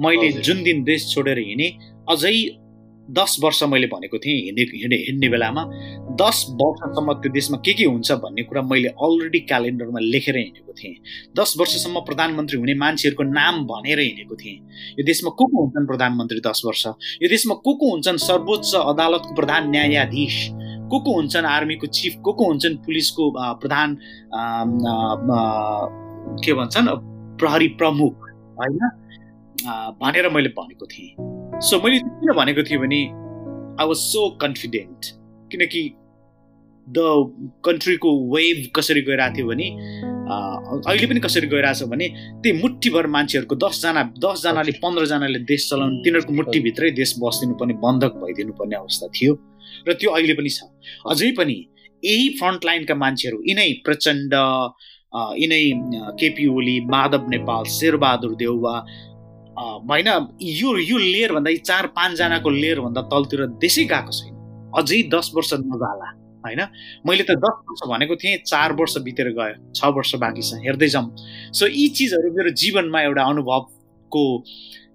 [0.00, 1.70] मैले जुन दिन देश छोडेर हिँडेँ
[2.10, 2.34] अझै
[3.08, 5.62] दस वर्ष मैले भनेको थिएँ हिँडे हिँडे हिँड्ने बेलामा।
[6.16, 10.94] दस वर्षसम्म त्यो देशमा के के हुन्छ भन्ने कुरा मैले अलरेडी क्यालेन्डरमा लेखेर हिँडेको थिएँ।
[11.36, 14.56] दस वर्षसम्म प्रधानमन्त्री हुने मान्छेहरूको नाम भनेर हिँडेको थिएँ।
[14.98, 16.86] यो देशमा को को हुन्छन् प्रधानमन्त्री दस वर्ष?
[17.22, 20.34] यो देशमा को को हुन्छन् सर्वोच्च अदालतको प्रधान न्यायाधीश?
[20.90, 21.44] को को हुन्छन्?
[21.46, 22.76] आर्मीको चिफ को को हुन्छन्?
[22.84, 23.96] पुलिसको प्रधान
[26.44, 26.88] के भन्छन्?
[27.38, 28.14] प्रहरी प्रमुख
[28.58, 28.78] होइन?
[30.00, 31.10] भनेर मैले भनेको थिएँ।
[31.60, 33.00] सो मैले किन भनेको थिएँ भने
[33.80, 35.00] आई वाज सो कन्फिडेन्ट
[35.52, 35.82] किनकि
[36.86, 36.98] द
[37.64, 39.68] कन्ट्रीको वेभ कसरी गइरहेको थियो भने
[40.84, 42.08] अहिले पनि कसरी गइरहेछ भने
[42.42, 48.52] त्यही मुठीभर मान्छेहरूको दसजना दसजनाले पन्ध्रजनाले देश चलाउनु तिनीहरूको मुठीभित्रै देश बसिदिनु पर्ने बन्धक भइदिनु
[48.60, 49.34] पर्ने अवस्था थियो।
[49.88, 50.68] र त्यो अहिले पनि छ।
[51.10, 51.58] अझै पनि
[52.02, 54.34] यही फ्रन्ट लाइनका मान्छेहरू यिनै प्रचण्ड
[55.40, 55.64] यिनै
[56.20, 58.74] केपी ओली माधव नेपाल शेरबहादुर देउवा
[59.90, 60.08] होइन
[60.42, 64.34] यो यो लेयरभन्दा यी चार पाँचजनाको लेयरभन्दा तलतिर देशै गएको छैन।
[64.74, 66.08] अझै दस वर्ष नजाला
[66.44, 66.60] होइन?
[67.06, 70.88] मैले त दस वर्ष भनेको थिएँ चार वर्ष बितेर गयो छ वर्ष बाँकी छ हेर्दै
[70.94, 71.06] जाउँ
[71.54, 74.24] सो यी चिजहरू मेरो जीवनमा एउटा अनुभवको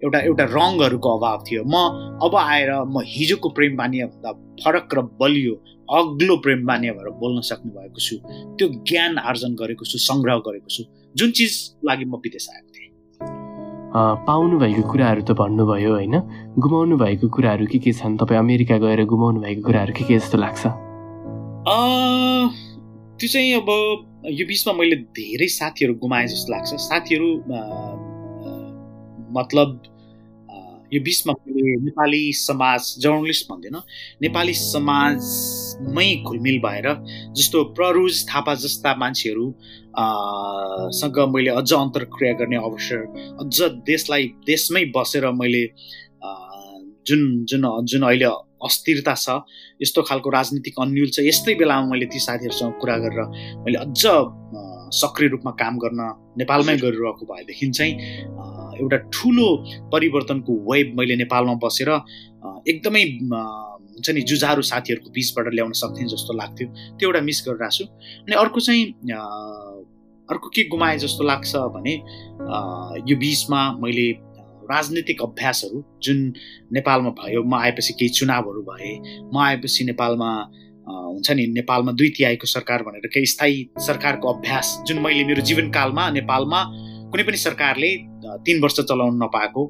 [0.04, 1.76] एउटा एउटा रङहरूको अभाव थियो। म
[2.24, 4.32] अब आएर म हिजोको प्रेम बानिया भन्दा
[4.64, 5.56] फरक र बलियो
[5.90, 8.16] अग्लो प्रेम बानिया भएर बोल्न सक्ने भएको छु।
[8.56, 10.84] त्यो ज्ञान आर्जन गरेको छु सङ्ग्रह गरेको छु।
[11.16, 12.88] जुन चिज लागि म विदेश आएको थिएँ।
[14.30, 16.16] पाउनु भएको कुराहरू त भन्नुभयो होइन?
[16.62, 18.18] गुमाउनु भएको कुराहरू के के छन्?
[18.22, 20.64] तपाईँ अमेरिका गएर गुमाउनु भएको कुराहरू के के जस्तो लाग्छ?
[23.20, 23.70] त्यो चाहिँ अब
[24.32, 27.30] यो बिचमा मैले धेरै साथीहरू गुमाएँ जस्तो लाग्छ। साथीहरू
[29.32, 29.82] मतलब
[30.94, 33.76] यो बिचमा मैले नेपाली समाज जर्नलिस्ट भन्दैन
[34.22, 36.88] नेपाली समाजमै घुलमिल भएर
[37.38, 39.46] जस्तो प्ररुज थापा जस्ता मान्छेहरू
[40.98, 43.06] सँग मैले अझ अन्तर्क्रिया गर्ने अवसर
[43.42, 45.66] अझ देशलाई देशमै बसेर मैले
[47.08, 49.38] जुन जुन जुन अहिले अस्थिरता छ
[49.82, 53.24] यस्तो खालको राजनीतिक अन्यल छ यस्तै बेलामा मैले ती साथीहरूसँग कुरा गरेर
[53.64, 54.04] मैले अझ
[54.92, 56.02] सक्रिय रूपमा काम गर्न
[56.38, 57.94] नेपालमै गरिरहेको भएदेखि चाहिँ
[58.82, 59.48] एउटा ठुलो
[59.94, 61.90] परिवर्तनको वेब मैले नेपालमा बसेर
[62.68, 67.86] एकदमै हुन्छ नि जुझारु साथीहरूको बिचबाट ल्याउन सक्थेँ जस्तो लाग्थ्यो। त्यो एउटा मिस गरिरहेको छु
[68.24, 68.86] अनि अर्को चाहिँ
[70.30, 71.94] अर्को के गुमाए जस्तो लाग्छ भने
[73.10, 74.08] यो बिचमा मैले
[74.72, 76.34] राजनीतिक अभ्यासहरू जुन
[76.74, 78.92] नेपालमा भयो म आएपछि केही चुनावहरू भए
[79.34, 80.30] म आएपछि नेपालमा
[80.90, 86.10] हुन्छ नि नेपालमा दुई तिहाईको सरकार भनेर केही स्थायी सरकारको अभ्यास जुन मैले मेरो जीवनकालमा
[86.12, 86.64] नेपालमा
[87.12, 87.92] कुनै पनि सरकारले
[88.46, 89.66] तिन वर्ष चलाउन नपाएको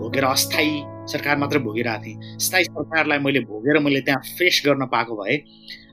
[0.00, 0.74] भोगेर अस्थायी
[1.12, 5.36] सरकार मात्रै भोगिरहेको थिएँ। स्थायी सरकारलाई मैले भोगेर मैले त्यहाँ फेस गर्न पाएको भए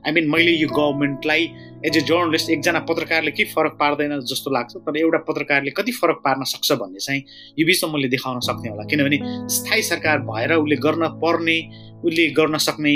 [0.06, 1.42] आई मिन मैले यो गभर्मेन्टलाई
[1.86, 6.20] एज ए जर्नलिस्ट एकजना पत्रकारले के फरक पार्दैन जस्तो लाग्छ तर एउटा पत्रकारले कति फरक
[6.24, 7.22] पार्न सक्छ भन्ने चाहिँ
[7.58, 9.18] यो बिचमा मैले देखाउन सक्ने होला। किनभने
[9.56, 11.56] स्थायी सरकार भएर उसले गर्न पर्ने
[12.02, 12.94] उसले गर्न सक्ने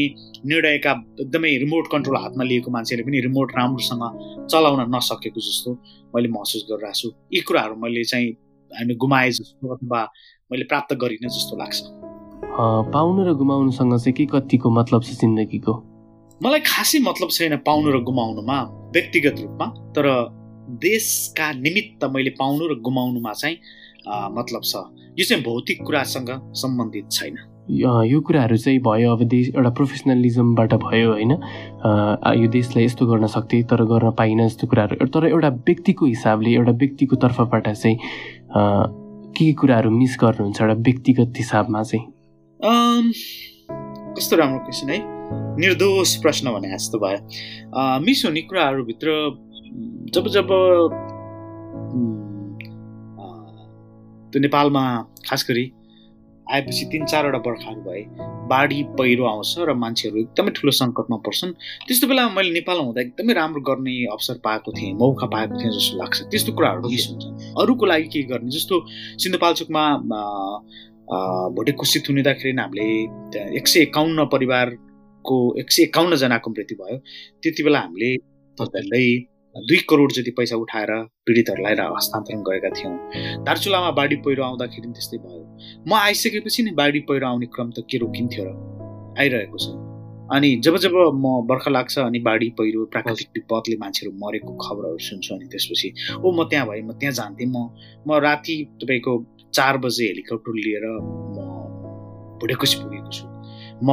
[0.50, 4.04] निर्णयका एकदमै रिमोट कन्ट्रोल हातमा लिएको मान्छेले पनि रिमोट राम्रोसँग
[4.50, 5.70] चलाउन नसकेको जस्तो
[6.14, 8.30] मैले महसुस गरिरहेको छु। यी कुराहरू मैले चाहिँ
[8.70, 10.00] हामी गुमाए जस्तो अथवा
[10.50, 11.76] मैले प्राप्त गरिनँ जस्तो लाग्छ।
[12.94, 15.74] पाउनु र गुमाउनुसँग चाहिँ के कतिको मतलब छ जिन्दगीको?
[16.42, 18.58] मलाई खासै मतलब छैन पाउनु र गुमाउनुमा
[18.94, 20.06] व्यक्तिगत रूपमा तर
[20.82, 23.56] देशका निमित्त मैले पाउनु र गुमाउनुमा चाहिँ
[24.36, 24.76] मतलब छ।
[25.18, 27.36] यो चाहिँ भौतिक कुरासँग सम्बन्धित छैन।
[28.06, 31.32] यो कुराहरू चाहिँ भयो अब देश एउटा प्रोफेसनलिजमबाट भयो होइन।
[32.42, 36.72] यो देशलाई यस्तो गर्न सक्थे तर गर्न पाइनँ जस्तो कुराहरू। तर एउटा व्यक्तिको हिसाबले एउटा
[36.84, 42.06] व्यक्तिको तर्फबाट चाहिँ के के कुराहरू मिस गर्नुहुन्छ एउटा व्यक्तिगत हिसाबमा चाहिँ?
[44.16, 45.15] कस्तो राम्रो क्वेसन है।
[45.60, 47.18] निर्दोष प्रश्न भने जस्तो भयो।
[48.04, 49.08] मिस हुने कुराहरूभित्र
[50.14, 50.48] जब जब
[54.32, 54.84] त्यो नेपालमा
[55.28, 55.64] खास गरी
[56.46, 58.02] आएपछि तिन चारवटा बर्खाहरू भए
[58.50, 61.52] बाढी पहिरो आउँछ र मान्छेहरू एकदमै ठुलो सङ्कटमा पर्छन्।
[61.86, 65.98] त्यस्तो बेला मैले नेपालमा हुँदा एकदमै राम्रो गर्ने अवसर पाएको थिएँ मौका पाएको थिएँ जस्तो
[65.98, 67.24] लाग्छ। त्यस्तो कुराहरू मिस हुन्छ
[67.58, 68.50] अरूको लागि के गर्ने?
[68.50, 68.74] जस्तो
[69.22, 69.84] सिन्धुपाल्चोकमा
[71.56, 72.86] भोटे कुसित हुँदाखेरि हामीले
[73.58, 74.24] एक सय एकाउन्न
[75.26, 76.98] परिवारको एक सय एकाउन्नजनाको मृत्यु भयो।
[77.42, 78.16] त्यति बेला हामीले
[78.58, 80.90] तपाईँहरूलाई दुई करोड जति पैसा उठाएर
[81.26, 85.42] पीडितहरूलाई हस्तान्तरण गरेका थियौँ। दार्चुलामा बाढी पहिरो आउँदाखेरि त्यस्तै भयो।
[85.88, 88.50] म आइसकेपछि नै बाढी पहिरो आउने क्रम त के रोकिन्थ्यो र
[89.18, 89.66] आइरहेको छ।
[90.26, 95.34] अनि जब जब म बर्खा लाग्छ अनि बाढी पहिरो प्राकृतिक विपदले मान्छेहरू मरेको खबरहरू सुन्छु
[95.34, 95.88] अनि त्यसपछि
[96.20, 97.70] ओ म त्यहाँ भएँ म त्यहाँ जान्थेँ म
[98.06, 99.12] म राति तपाईँको
[99.54, 101.38] चार बजे हेलिकप्टर लिएर म
[102.42, 103.35] भुटेकुसी पुगेको छु।
[103.82, 103.88] म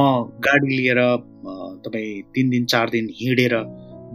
[0.46, 1.00] गाडी लिएर
[1.84, 3.54] तपाईँ तिन दिन चार दिन हिँडेर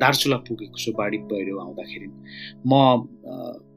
[0.01, 2.07] दार्चुला पुगेको छु बाढी पहिरो आउँदाखेरि।
[2.67, 2.73] म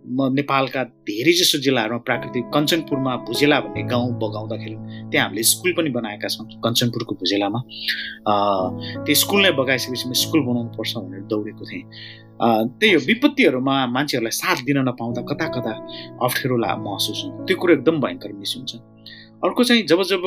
[0.03, 4.77] म नेपालका धेरै जसो जिल्लाहरूमा प्राकृतिक कञ्चनपुरमा भुजेला भन्ने गाउँ बगाउँदाखेरि
[5.11, 7.61] त्यहाँ हामीले स्कुल पनि बनाएका छौँ कञ्चनपुरको भुजेलामा।
[9.07, 11.85] त्यो स्कुल नै बगाइसकेपछि म स्कुल बनाउनु पर्छ भनेर दौडेको थिएँ।
[12.83, 15.73] त्यही हो विपत्तिहरूमा मान्छेहरूलाई साथ दिन नपाउँदा कता कता
[16.27, 18.73] अप्ठ्यारो महसुस हुन्छ। त्यो कुरो एकदम भयङ्कर मिस हुन्छ।
[19.47, 20.23] अर्को चाहिँ जब जब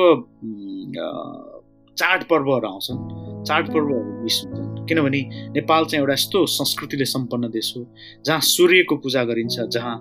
[1.97, 2.99] चाडपर्वहरू आउँछन्
[3.47, 5.21] चाडपर्वहरू मिस हुन्छन्। किनभने
[5.55, 7.81] नेपाल चाहिँ एउटा यस्तो संस्कृतिले सम्पन्न देश हो
[8.25, 9.95] जहाँ सूर्यको पूजा गरिन्छ जहाँ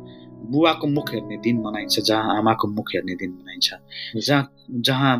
[0.50, 3.68] बुवाको मुख हेर्ने दिन मनाइन्छ जहाँ आमाको मुख हेर्ने दिन मनाइन्छ
[4.26, 4.42] जहाँ
[4.88, 5.14] जहाँ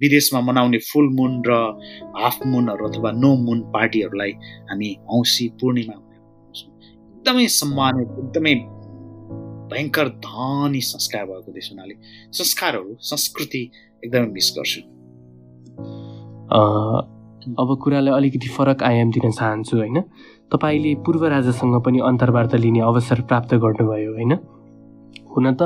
[0.00, 1.52] विदेशमा मनाउने फुल मुन र
[2.16, 4.32] हाफ मुनहरू अथवा नो मुन पार्टीहरूलाई
[4.70, 5.96] हामी औँसी पूर्णिमा
[7.16, 8.54] एकदमै सम्मानित एकदमै
[9.70, 11.94] भयङ्कर धनी संस्कार भएको देश हुनाले
[12.32, 13.62] संस्कारहरू संस्कृति
[14.02, 14.80] एकदमै मिस गर्छु।
[17.58, 20.00] अब कुरालाई अलिकति फरक आयाम दिन चाहन्छु होइन?
[20.52, 24.32] तपाईँले पूर्व राजासँग पनि अन्तर्वार्ता लिने अवसर प्राप्त गर्नुभयो होइन?
[25.36, 25.62] हुन त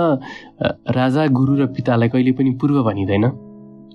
[0.90, 3.24] राजा गुरु र पितालाई कहिले पनि पूर्व भनिँदैन।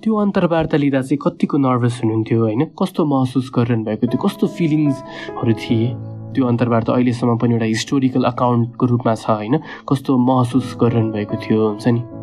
[0.02, 2.62] त्यो अन्तर्वार्ता लिँदा चाहिँ कतिको नर्भस हुनुहुन्थ्यो होइन?
[2.78, 4.20] कस्तो महसुस गरिरहनु भएको थियो?
[4.24, 5.88] कस्तो फिलिङ्सहरू थिए?
[6.34, 9.54] त्यो अन्तर्वार्ता अहिलेसम्म पनि एउटा हिस्टोरिकल अकाउन्टको रूपमा छ होइन?
[9.88, 12.15] कस्तो महसुस गरिरहनु भएको थियो हुन्छ नि?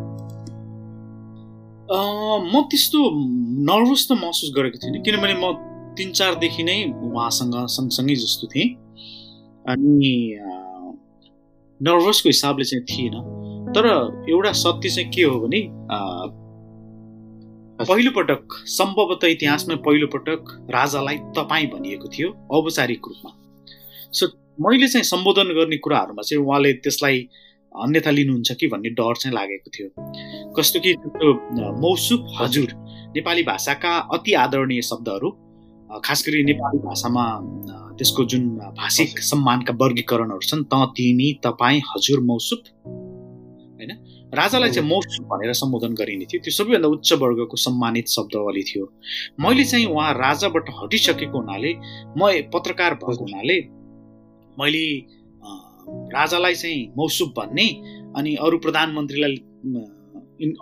[1.84, 2.98] म त्यस्तो
[3.68, 5.52] नर्भस त महसुस गरेको थिइनँ किनभने म
[5.96, 8.68] तिन चारदेखि नै उहाँसँग सँगसँगै जस्तो थिएँ।
[9.68, 10.14] अनि
[11.80, 13.14] नर्भसको हिसाबले चाहिँ थिएन।
[13.76, 13.84] तर
[14.30, 15.60] एउटा सत्य चाहिँ के हो भने
[17.84, 23.30] पहिलोपटक सम्भवतः इतिहासमा पहिलोपटक राजालाई तपाईँ भनिएको थियो औपचारिक रूपमा।
[24.12, 24.26] सो
[24.62, 27.18] मैले चाहिँ सम्बोधन गर्ने कुराहरूमा चाहिँ उहाँले त्यसलाई
[27.74, 29.88] अन्यथा लिनुहुन्छ कि भन्ने डर चाहिँ लागेको थियो।
[30.56, 31.30] कस्तो कि त्यो
[31.80, 32.68] मौसुफ हजुर
[33.16, 35.30] नेपाली भाषाका अति आदरणीय शब्दहरू
[36.04, 37.24] खास गरी नेपाली भाषामा
[37.98, 42.60] त्यसको जुन भाषिक सम्मानका वर्गीकरणहरू छन् त तिमी तपाईँ हजुर मौसुफ
[43.74, 43.90] होइन?
[44.34, 48.84] राजालाई चाहिँ मौसुफ भनेर सम्बोधन गरिने थियो। त्यो सबैभन्दा उच्च वर्गको सम्मानित शब्दावली थियो।
[49.40, 51.72] मैले चाहिँ उहाँ राजाबाट हटिसकेको हुनाले
[52.18, 53.58] म पत्रकार भएको हुनाले
[54.58, 54.84] मैले
[55.88, 57.68] राजालाई चाहिँ मौसुफ भन्ने
[58.16, 59.36] अनि अरू प्रधानमन्त्रीलाई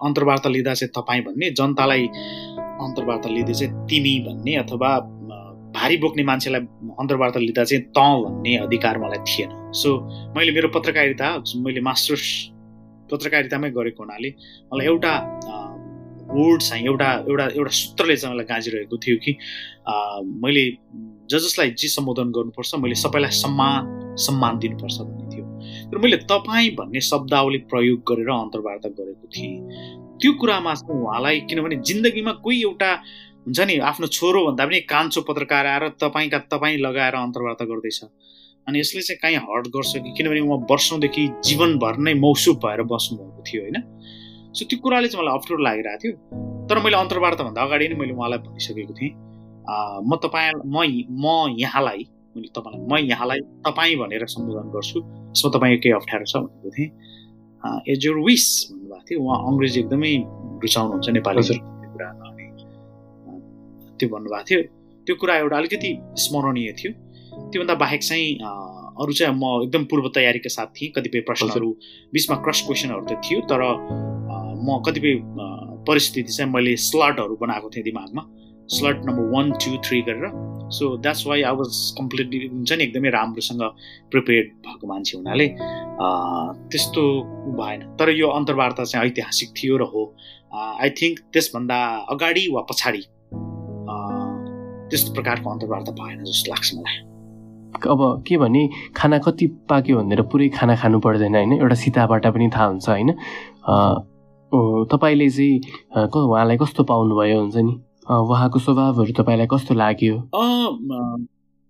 [0.06, 2.06] अन्तर्वार्ता लिँदा चाहिँ तपाईँ भन्ने जनतालाई
[2.86, 4.98] अन्तर्वार्ता लिँदै चाहिँ तिमी भन्ने अथवा
[5.76, 6.60] भारी बोक्ने मान्छेलाई
[7.00, 9.88] अन्तर्वार्ता लिँदा चाहिँ त भन्ने अधिकार मलाई थिएन। सो
[10.36, 12.26] मैले मेरो पत्रकारिता मैले मास्टर्स
[13.12, 14.28] पत्रकारितामै गरेको हुनाले
[14.72, 15.12] मलाई एउटा
[16.34, 19.32] वर्ड चाहिँ एउटा एउटा एउटा सूत्रले चाहिँ मलाई गाँजिरहेको थियो कि
[20.44, 20.64] मैले
[21.30, 25.44] ज जसलाई जे सम्बोधन गर्नुपर्छ मैले सबैलाई सम्मान सम्मान दिनुपर्छ भन्ने थियो।
[25.90, 29.56] तर मैले तपाईँ भन्ने शब्दावली प्रयोग गरेर अन्तर्वार्ता गरेको थिएँ।
[30.20, 32.90] त्यो कुरामा चाहिँ उहाँलाई किनभने जिन्दगीमा कोही एउटा
[33.46, 38.00] हुन्छ नि आफ्नो छोरो भन्दा पनि कान्छो पत्रकार आएर तपाईँका तपाईँ लगाएर अन्तर्वार्ता गर्दैछ।
[38.68, 43.42] अनि यसले चाहिँ काहीँ हर्ट गर्छ कि किनभने उहाँ वर्षौँदेखि जीवनभर नै मौसुफ भएर बस्नुभएको
[43.48, 43.76] थियो होइन?
[44.52, 46.12] सो त्यो कुराले चाहिँ मलाई अप्ठ्यारो लागिरहेको थियो।
[46.68, 49.12] तर मैले अन्तर्वार्ताभन्दा अगाडि नै मैले उहाँलाई भनिसकेको थिएँ।
[50.08, 50.76] म तपाईँ म
[51.22, 52.00] म यहाँलाई
[52.36, 54.98] मैले तपाईँलाई म यहाँलाई तपाईँ भनेर सम्बोधन गर्छु।
[55.32, 56.90] यसमा तपाईँको केही अप्ठ्यारो छ भनेको थिएँ।
[57.92, 60.12] एज योर विस भन्नुभएको थियो। उहाँ अङ्ग्रेजी एकदमै
[60.62, 61.42] रुचाउनुहुन्छ नेपाली
[61.92, 62.46] कुरामा अनि
[63.98, 64.60] त्यो भन्नुभएको थियो।
[65.06, 65.90] त्यो कुरा एउटा अलिकति
[66.24, 66.92] स्मरणीय थियो।
[67.50, 68.28] त्योभन्दा बाहेक चाहिँ
[69.02, 71.68] अरू चाहिँ म एकदम पूर्व तयारीका साथ थिएँ। कतिपय प्रश्नहरू
[72.12, 73.60] बिचमा क्रस क्वेसनहरू त थियो। तर
[74.62, 75.14] म कतिपय
[75.88, 78.22] परिस्थिति चाहिँ मैले स्लटहरू बनाएको थिएँ दिमागमा।
[78.68, 80.30] Slot number one two three गरेर।
[80.72, 83.62] So that's why I was completely हुन्छ नि एकदमै राम्रोसँग
[84.10, 85.46] प्रिपेयर्ड भएको मान्छे हुनाले
[86.70, 87.02] त्यस्तो
[87.58, 90.02] भएन। तर यो अन्तर्वार्ता चाहिँ ऐतिहासिक थियो र हो।
[90.54, 91.78] आई थिङ्क त्यसभन्दा
[92.14, 93.02] अगाडि वा पछाडि
[94.90, 96.98] त्यस्तो प्रकारको अन्तर्वार्ता भएन जस्तो लाग्छ मलाई।
[97.82, 98.62] अब के भने
[98.96, 101.52] खाना कति पाक्यो भनेर पुरै खाना खानु पर्दैन होइन?
[101.58, 103.10] एउटा सीताबाट पनि थाहा हुन्छ होइन?
[104.52, 107.72] तपाईँले चाहिँ उहाँलाई कस्तो पाउनुभयो हुन्छ नि?
[108.10, 110.14] उहाँको स्वभावहरू तपाईँलाई कस्तो लाग्यो?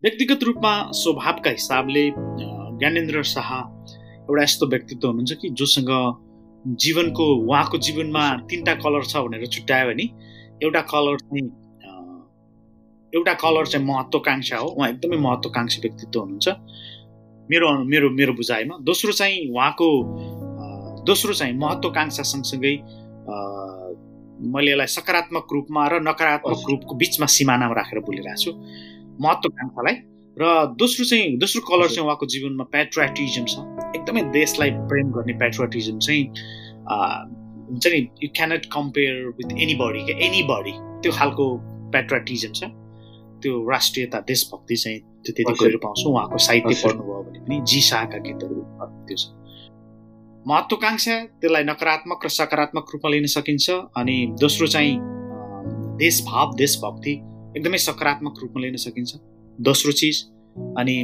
[0.05, 2.05] व्यक्तिगत रूपमा स्वभावका हिसाबले
[2.81, 3.51] ज्ञानेन्द्र शाह
[4.27, 5.91] एउटा यस्तो व्यक्तित्व हुनुहुन्छ कि जोसँग
[6.83, 10.05] जीवनको उहाँको जीवनमा तिनवटा कलर छ भनेर छुट्यायो भने
[10.63, 11.51] एउटा कलर चाहिँ
[13.13, 16.49] एउटा कलर चाहिँ महत्त्वकाङ्क्षा हो। उहाँ एकदमै महत्त्वकाङ्क्षी व्यक्तित्व हुनुहुन्छ।
[17.51, 19.87] मेरो मेरो मेरो बुझाइमा। दोस्रो चाहिँ उहाँको
[21.05, 22.75] दोस्रो चाहिँ महत्त्वकाङ्क्षा सँगसँगै
[24.53, 28.51] मैले यसलाई सकारात्मक रूपमा र नकारात्मक रूपको बिचमा सिमानामा राखेर बोलिरहेको छु।
[29.23, 29.97] महत्त्वकाङ्क्षालाई
[30.37, 30.43] र
[30.81, 33.55] दोस्रो चाहिँ दोस्रो कलर चाहिँ उहाँको जीवनमा पेट्रोटिजम छ।
[33.97, 36.25] एकदमै देशलाई प्रेम गर्ने पेट्रोटिजम चाहिँ
[37.71, 39.51] हुन्छ नि you cannot compare with
[39.83, 40.17] anybody क्या?
[40.27, 41.45] एनी बडी त्यो खालको
[41.95, 42.63] पेट्रोटिजम छ।
[43.43, 48.19] त्यो राष्ट्रियता देशभक्ति चाहिँ त्यो त्यति गएर पाउँछौँ। उहाँको साहित्य पढ्नुभयो भने पनि जी शाहका
[48.27, 48.59] गीतहरू
[49.07, 49.25] त्यो छ।
[50.47, 54.95] महत्त्वकाङ्क्षा त्यसलाई नकारात्मक र सकारात्मक रूपमा लिन सकिन्छ अनि दोस्रो चाहिँ
[56.03, 57.13] देशभाव देशभक्ति
[57.57, 59.11] एकदमै सकारात्मक रूपमा लिन सकिन्छ।
[59.59, 60.17] दोस्रो चिज
[60.79, 60.97] अनि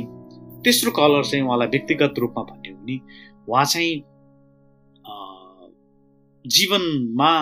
[0.65, 2.97] तेस्रो कलर चाहिँ उहाँलाई व्यक्तिगत रूपमा भन्यो भने
[3.49, 3.95] उहाँ चाहिँ
[6.45, 7.33] जीवनमा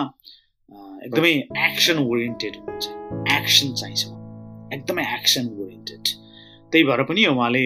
[1.05, 1.33] एकदमै
[1.65, 2.85] एक्सन ओरिएन्टेड हुनुहुन्छ।
[3.33, 4.03] एक्सन चाहिन्छ
[4.75, 6.03] एकदमै एक्सन ओरिएन्टेड।
[6.71, 7.63] त्यही भएर पनि उहाँले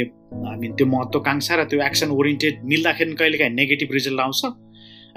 [0.48, 4.42] हामी त्यो महत्त्वकाङ्क्षा र त्यो एक्सन ओरिएन्टेड मिल्दाखेरि कहिलेकाहीँ नेगेटिभ रिजल्ट आउँछ।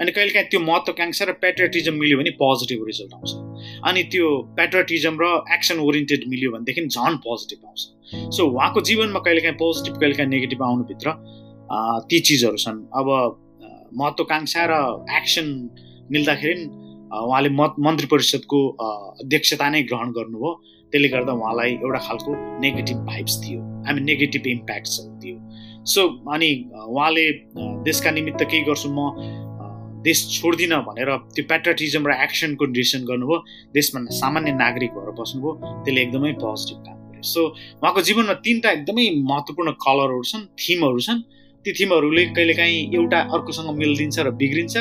[0.01, 3.31] अनि कहिलेकाहीँ त्यो महत्त्वकाङ्क्षा र पेट्रियटिजम मिल्यो भने पोजिटिभ रिजल्ट आउँछ।
[3.87, 4.25] अनि त्यो
[4.57, 7.81] पेट्रियटिजम र एक्सन ओरिएन्टेड मिल्यो भनेदेखि झन् पोजिटिभ आउँछ।
[8.35, 11.07] सो उहाँको जीवनमा कहिलेकाहीँ पोजिटिभ कहिलेकाहीँ नेगेटिभ आउनुभित्र
[12.09, 13.07] ती चिजहरू छन्। अब
[13.95, 14.73] महत्त्वकाङ्क्षा र
[15.17, 15.45] एक्सन
[16.11, 16.63] मिल्दाखेरि
[17.15, 17.49] उहाँले
[17.85, 18.59] मन्त्री परिषदको
[19.21, 20.51] अध्यक्षता नै ग्रहण गर्नुभयो।
[20.91, 25.37] त्यसले गर्दा उहाँलाई एउटा खालको negative vibes I mean negative इम्प्याक्ट्सहरू दियो
[25.85, 26.01] सो
[26.33, 27.25] अनि उहाँले
[27.87, 29.11] देशका निमित्त केही गर्छु म
[30.05, 33.37] देश छोड्दिनँ भनेर त्यो पेट्रियटिजम र एक्सनको डिसिसन गर्नुभयो।
[33.73, 37.41] देशमा सामान्य नागरिक भएर बस्नुभयो। त्यसले एकदमै पोजिटिभ काम गर्यो। सो
[37.81, 41.19] उहाँको जीवनमा तिनवटा एकदमै महत्त्वपूर्ण कलरहरू छन् थिमहरू छन्।
[41.65, 44.75] ती थिमहरूले कहिलेकाहीँ एउटा अर्कोसँग मिलिदिन्छ र बिग्रिन्छ।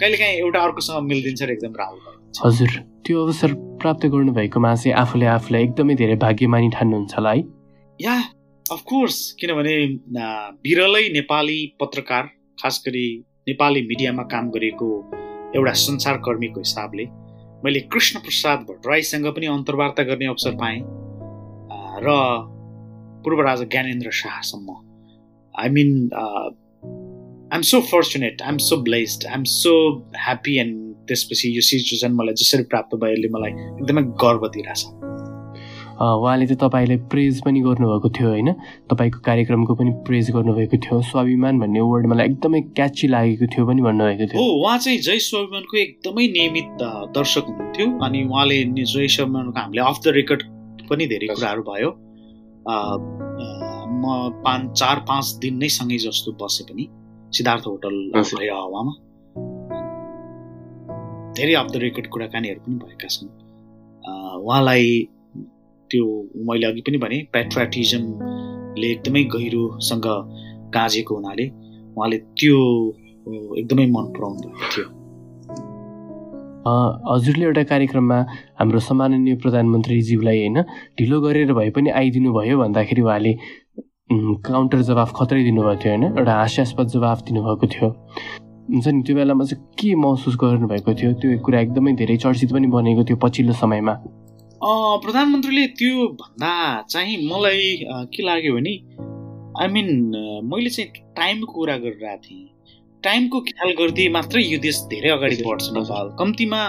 [0.00, 2.72] कहिलेकाहीँ एउटा अर्कोसँग मिलिदिन्छ र एकदम राम्रो हजुर।
[3.04, 7.42] त्यो अवसर प्राप्त गर्नुभएकोमा चाहिँ आफूले आफूलाई एकदमै धेरै भाग्यमानी ठान्नुहुन्छ होला है।
[8.00, 8.14] या
[8.66, 9.76] अफकोर्स किनभने
[10.64, 12.24] बिरलै नेपाली पत्रकार
[12.60, 13.06] खास गरी
[13.48, 14.88] नेपाली मिडियामा काम गरेको
[15.56, 17.04] एउटा संसारकर्मीको हिसाबले
[17.64, 20.80] मैले कृष्ण प्रसाद भट्टराईसँग पनि अन्तर्वार्ता गर्ने अवसर पाएँ
[22.04, 22.08] र
[23.24, 24.74] पूर्व राजा Gyanendra शाहसम्म।
[25.54, 29.72] I mean I am so fortunate I am so blessed I am so
[30.16, 34.84] happy and त्यसपछि यो सिचुएसन मलाई जसरी प्राप्त भयो यसले मलाई एकदमै गर्व दिइरहेछ।
[35.96, 38.52] उहाँले चाहिँ तपाईँले प्रेज पनि गर्नुभएको थियो होइन?
[38.90, 43.80] तपाईँको कार्यक्रमको पनि प्रेज गर्नुभएको थियो। स्वाभिमान भन्ने वर्ड मलाई एकदमै क्याची लागेको थियो पनि
[43.82, 46.68] भन्नुभएको थियो। हो उहाँ चाहिँ जय स्वाभिमानको एकदमै नियमित
[47.16, 50.42] दर्शक हुनुहुन्थ्यो अनि उहाँले जय स्वाभिमानको हामीले अफ द रेकर्ड
[50.90, 51.90] पनि धेरै कुराहरू भयो।
[53.96, 54.04] म
[54.44, 56.84] पाँच चार पाँच दिन नै सँगै जस्तो बसे पनि
[57.32, 58.92] सिद्धार्थ होटल हावामा।
[61.36, 63.28] धेरै अफ द रेकर्ड कुराकानीहरू पनि भएका छन्।
[64.46, 64.84] उहाँलाई
[65.90, 66.04] त्यो
[66.48, 70.06] मैले अघि पनि भने पेट्राटिजमले एकदमै गहिरोसँग
[70.76, 71.46] गाँजेको हुनाले
[71.96, 72.58] उहाँले त्यो
[73.60, 74.86] एकदमै मन पराउनु भएको थियो
[77.10, 78.18] हजुरले एउटा कार्यक्रममा
[78.58, 80.58] हाम्रो सम्माननीय प्रधानमन्त्रीज्यूलाई होइन
[80.98, 83.32] ढिलो गरेर भए पनि आइदिनु भयो भन्दाखेरि उहाँले
[84.48, 87.88] काउन्टर जवाफ खत्रै दिनुभएको थियो होइन एउटा हास्यास्पद जवाफ दिनुभएको थियो।
[88.66, 91.12] हुन्छ नि त्यो बेलामा चाहिँ के महसुस गर्नुभएको थियो?
[91.20, 93.94] त्यो कुरा एकदमै धेरै चर्चित पनि बनेको थियो पछिल्लो समयमा।
[95.02, 96.52] प्रधानमन्त्रीले त्यो भन्दा
[96.90, 97.62] चाहिँ मलाई
[98.14, 98.74] के लाग्यो भने
[99.62, 99.88] आई मिन
[100.50, 102.48] मैले चाहिँ टाइमको कुरा गरिरहेको थिएँ।
[103.04, 106.60] टाइमको ख्याल गरिदिए मात्रै यो देश धेरै अगाडि बढ्छ नेपाल। कम्तीमा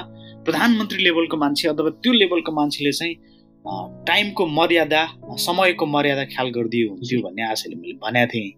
[0.45, 3.15] प्रधानमन्त्री लेभलको मान्छे अथवा त्यो लेभलको मान्छेले चाहिँ
[4.05, 5.01] टाइमको मर्यादा
[5.47, 8.51] समयको मर्यादा ख्याल गरिदियो हुन्थ्यो भन्ने आशले मैले भनेको थिएँ।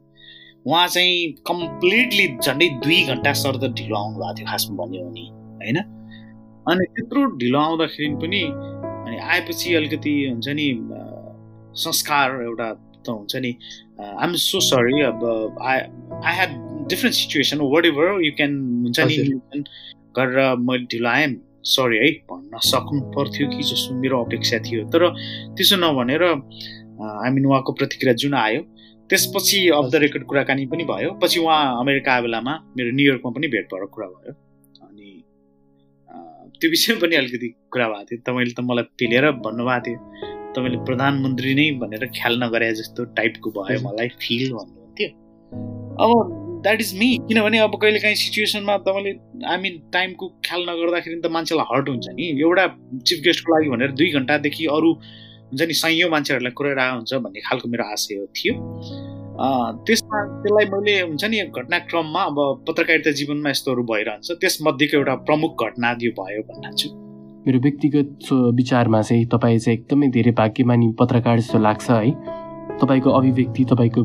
[0.65, 5.25] उहाँ चाहिँ कम्प्लिटली झन्डै दुई घन्टा सर त ढिलो आउनु भएको थियो खासमा भन्यो भने
[5.61, 5.77] होइन?
[6.69, 10.67] अनि त्यत्रो ढिलो आउँदाखेरि पनि अनि आएपछि अलिकति हुन्छ नि
[11.83, 12.67] संस्कार एउटा
[13.05, 13.51] त हुन्छ नि
[13.99, 15.23] आइएम सो सरी अब
[15.61, 16.51] I I had
[16.89, 19.63] different situation whatever you can हुन्छ नि
[20.17, 21.35] गरेर मैले ढिलो आएँ।
[21.69, 25.01] सरी है भन्न सक्नु पर्थ्यो कि जस्तो मेरो अपेक्षा थियो। तर
[25.57, 28.61] त्यसो नभनेर आई मिन उहाँको प्रतिक्रिया जुन आयो
[29.09, 33.47] त्यसपछि अफ द रेकर्ड कुराकानी पनि भयो। पछि उहाँ अमेरिका आए बेलामा मेरो न्युयोर्कमा पनि
[33.55, 34.33] भेट भएर कुरा भयो।
[36.59, 39.97] त्यो विषयमा पनि अलिकति कुरा भएको थियो। तपाईँले त मलाई पेलेर भन्नुभएको थियो।
[40.55, 45.09] तपाईँले प्रधानमन्त्री नै भनेर ख्याल नगरे जस्तो टाइपको भयो मलाई फिल भन्नुहुन्थ्यो।
[46.03, 46.11] अब
[46.63, 49.11] द्याट इज मी किनभने अब कहिले काहीँ सिचुएसनमा तपाईँले
[49.47, 52.65] आई मिन टाइमको ख्याल नगर्दाखेरि त मान्छेलाई हर्ट हुन्छ नि। एउटा
[53.07, 54.89] चिफ गेस्टको लागि भनेर दुई घन्टादेखि अरू
[55.49, 58.53] हुन्छ नि सयौँ मान्छेहरूलाई कुरा हुन्छ भन्ने खालको मेरो आशय थियो।
[59.87, 65.89] त्यसमा त्यसलाई मैले हुन्छ नि घटनाक्रममा अब पत्रकारिता जीवनमा यस्तोहरू भइरहन्छ त्यसमध्येको एउटा प्रमुख घटना
[66.01, 66.87] यो भयो भन्न छु।
[67.47, 72.11] मेरो व्यक्तिगत विचारमा चाहिँ तपाईँ चाहिँ एकदमै धेरै भाग्यमानी पत्रकार जस्तो लाग्छ है।
[72.81, 74.01] तपाईँको अभिव्यक्ति तपाईँको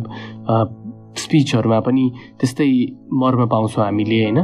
[1.15, 2.05] स्पिचहरूमा पनि
[2.41, 2.71] त्यस्तै
[3.13, 4.39] मर्म पाउँछौँ हामीले होइन?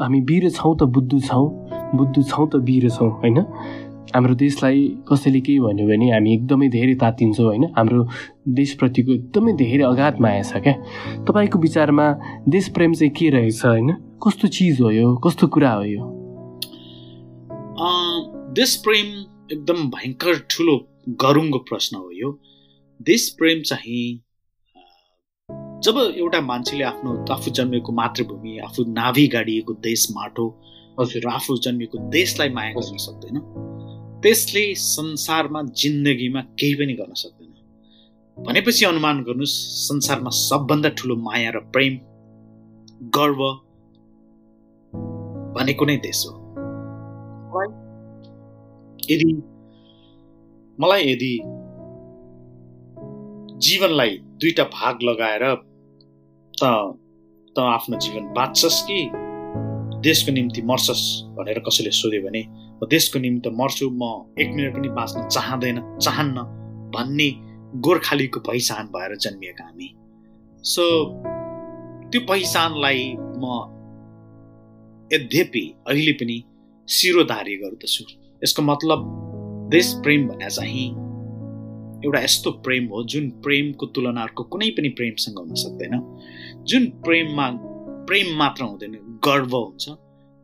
[0.00, 1.46] हामी वीर छौँ त बुद्धु छौँ।
[1.94, 3.38] बुद्धु छौँ त वीर छौँ होइन?
[4.14, 7.64] हाम्रो देशलाई कसैले केही भन्यो भने हामी एकदमै धेरै तातिन्छौँ होइन?
[7.76, 8.06] हाम्रो
[8.58, 10.74] देशप्रतिको एकदमै धेरै अगाध माया छ क्या?
[11.28, 12.06] तपाईँको विचारमा
[12.48, 13.90] देश प्रेम चाहिँ के रहेछ होइन?
[14.22, 16.02] कस्तो चिज हो यो कस्तो कुरा हो यो
[18.54, 19.06] देश प्रेम
[19.52, 20.74] एकदम भयङ्कर ठुलो
[21.22, 22.30] गरुङको प्रश्न हो यो।
[23.00, 24.22] देश प्रेम चाहिँ
[25.84, 30.46] जब एउटा मान्छेले आफ्नो आफू जन्मेको मातृभूमि आफू नाभि गाडिएको देश माटो
[30.98, 33.36] र आफू जन्मेको देशलाई माया गर्न सक्दैन।
[34.22, 37.50] त्यसले संसारमा जिन्दगीमा केही पनि गर्न सक्दैन।
[38.44, 39.56] भनेपछि अनुमान गर्नुहोस्
[39.88, 41.98] संसारमा सबभन्दा ठुलो माया र प्रेम
[43.10, 43.40] गर्व
[45.54, 46.32] भनेको नै देश हो।
[49.10, 49.42] यदि
[50.80, 51.40] मलाई यदि
[53.58, 55.54] जीवनलाई दुईटा भाग लगाएर
[56.62, 56.64] त
[57.56, 59.29] त आफ्नो जीवन बाँच्छस् कि
[60.00, 61.04] देशको निम्ति मर्छस्
[61.36, 62.42] भनेर कसैले सोध्यो भने
[62.82, 66.36] म देशको निम्ति मर्छु म एक मिनट पनि बाँच्न चाहँदैन चाहन्न
[66.94, 67.28] भन्ने
[67.86, 69.88] गोर्खालीको पहिचान भएर जन्मिएका हामी।
[70.64, 70.84] सो
[72.10, 73.02] त्यो पहिचानलाई
[73.42, 73.44] म
[75.12, 76.36] यद्यपि अहिले पनि
[76.88, 78.04] सिरोधारी गर्दछु।
[78.44, 79.04] यसको मतलब
[79.70, 80.88] देश प्रेम भने चाहिँ
[82.04, 85.94] एउटा यस्तो प्रेम हो जुन प्रेमको तुलना अर्को कुनै पनि प्रेमसँग हुन सक्दैन।
[86.64, 87.50] जुन प्रेममा
[88.08, 88.94] प्रेम मात्र हुँदैन।
[89.24, 89.84] गर्व हुन्छ।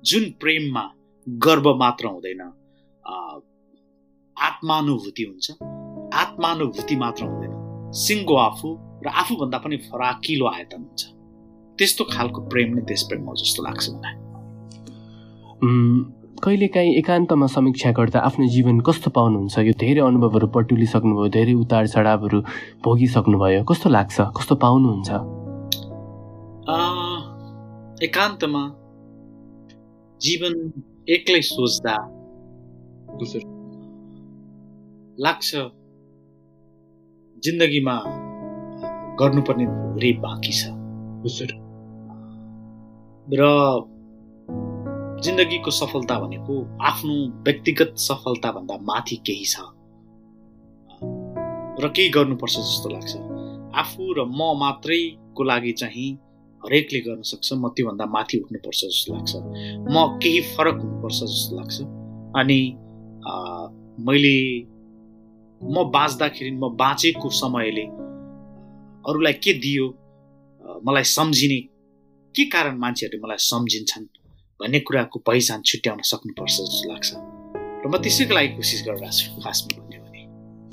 [0.04, 0.84] जुन प्रेममा
[1.26, 2.42] गर्व मात्र हुँदैन
[4.36, 5.46] आत्मानुभूति हुन्छ।
[6.14, 7.52] आत्मानुभूति मात्र हुँदैन।
[7.96, 8.68] सिङ्गो आफू
[9.04, 11.02] र आफूभन्दा पनि फराकिलो आयतन हुन्छ।
[11.78, 14.14] त्यस्तो खालको प्रेम नै देश प्रेम हो जस्तो लाग्छ मलाई।
[16.44, 19.58] कहिलेकाहीँ एकान्तमा समीक्षा गर्दा आफ्नो जीवन कस्तो पाउनुहुन्छ?
[19.58, 22.38] यो धेरै अनुभवहरू पटुलिसक्नुभयो धेरै उतार चढावहरू
[22.84, 24.16] भोगिसक्नुभयो। कस्तो लाग्छ?
[24.36, 25.10] कस्तो पाउनुहुन्छ?
[28.02, 28.62] एकान्तमा
[30.20, 30.54] जीवन
[31.08, 31.94] एक्लै सोच्दा
[35.20, 35.50] लाग्छ
[37.44, 37.94] जिन्दगीमा
[39.20, 40.62] गर्नुपर्ने धेरै बाँकी छ।
[43.32, 43.42] र
[45.24, 49.56] जिन्दगीको सफलता भनेको आफ्नो व्यक्तिगत सफलताभन्दा माथि केही छ।
[51.80, 53.12] र केही गर्नुपर्छ जस्तो लाग्छ।
[53.80, 56.25] आफू र म मात्रैको लागि चाहिँ
[56.66, 59.32] हरेकले गर्न सक्छ म त्योभन्दा माथि उठ्नुपर्छ जस्तो लाग्छ।
[59.94, 61.76] म केही फरक हुनुपर्छ जस्तो लाग्छ।
[62.40, 62.60] अनि
[64.06, 64.36] मैले
[65.60, 67.86] म बाँच्दाखेरि म बाँचेको समयले
[69.08, 69.86] अरूलाई के दियो
[70.86, 71.60] मलाई सम्झिने
[72.34, 74.06] के कारण मान्छेहरूले मलाई सम्झिन्छन्
[74.60, 79.85] भन्ने कुराको पहिचान छुट्याउन सक्नुपर्छ जस्तो लाग्छ। र म त्यसैको लागि कोसिस गरिरहेको छु खासमा।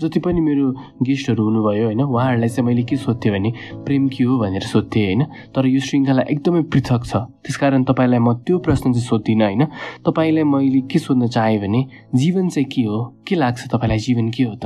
[0.01, 0.71] जति पनि मेरो
[1.01, 3.51] गेस्टहरू हुनुभयो होइन उहाँहरूलाई चाहिँ मैले के सोध्थेँ भने
[3.85, 5.23] प्रेम के हो भनेर सोध्थेँ होइन।
[5.55, 9.65] तर यो श्रृङ्खला एकदमै पृथक छ। त्यसकारण तपाईँलाई म त्यो प्रश्न चाहिँ सोध्दिनँ होइन।
[10.05, 11.85] तपाईँलाई मैले के सोध्न चाहेँ भने
[12.15, 13.23] जीवन चाहिँ के हो?
[13.27, 13.99] के लाग्छ तपाईँलाई?
[13.99, 14.65] जीवन के हो त?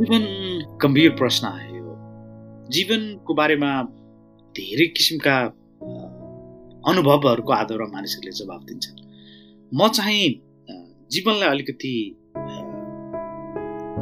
[0.00, 0.22] जीवन
[0.82, 3.70] गम्भीर प्रश्न आयो। जीवनको बारेमा
[4.54, 5.36] धेरै किसिमका
[6.88, 8.96] अनुभवहरूको आधारमा मानिसहरूले जवाब दिन्छन्।
[9.72, 10.28] म चाहिँ
[11.10, 11.92] जीवनलाई अलिकति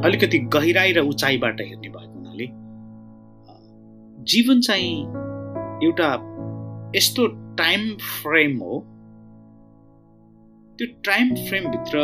[0.04, 2.46] अलिकति गहिराई र उचाइबाट हेर्ने भएको हुनाले
[4.30, 4.94] जीवन चाहिँ
[5.86, 6.10] एउटा
[6.96, 7.26] यस्तो
[7.58, 8.74] टाइम फ्रेम हो।
[10.78, 11.96] त्यो टाइम फ्रेमभित्र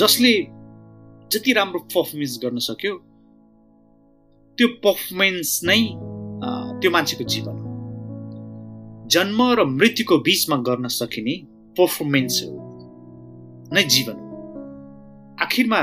[0.00, 0.32] जसले
[1.32, 2.94] जति राम्रो पर्फर्मेन्स गर्न सक्यो
[4.58, 5.80] त्यो पर्फर्मेन्स नै
[6.80, 7.68] त्यो मान्छेको जीवन हो।
[9.14, 11.34] जन्म र मृत्युको बिचमा गर्न सकिने
[11.78, 12.58] पर्फर्मेन्सहरू
[13.74, 14.25] नै जीवन हो।
[15.42, 15.80] आखिरमा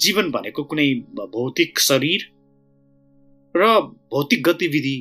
[0.00, 0.88] जीवन भनेको कुनै
[1.34, 2.20] भौतिक शरीर
[3.54, 3.62] र
[4.12, 4.96] भौतिक गतिविधि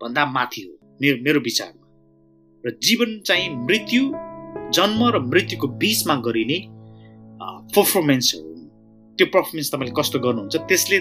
[0.00, 1.84] भन्दा माथि हो मेरो मेरो विचारमा।
[2.64, 4.02] र जीवन चाहिँ मृत्यु
[4.76, 6.58] जन्म र मृत्युको बिचमा गरिने
[7.74, 8.54] पर्फर्मेन्सहरू
[9.18, 10.98] त्यो पर्फर्मेन्स तपाईँले कस्तो गर्नुहुन्छ त्यसले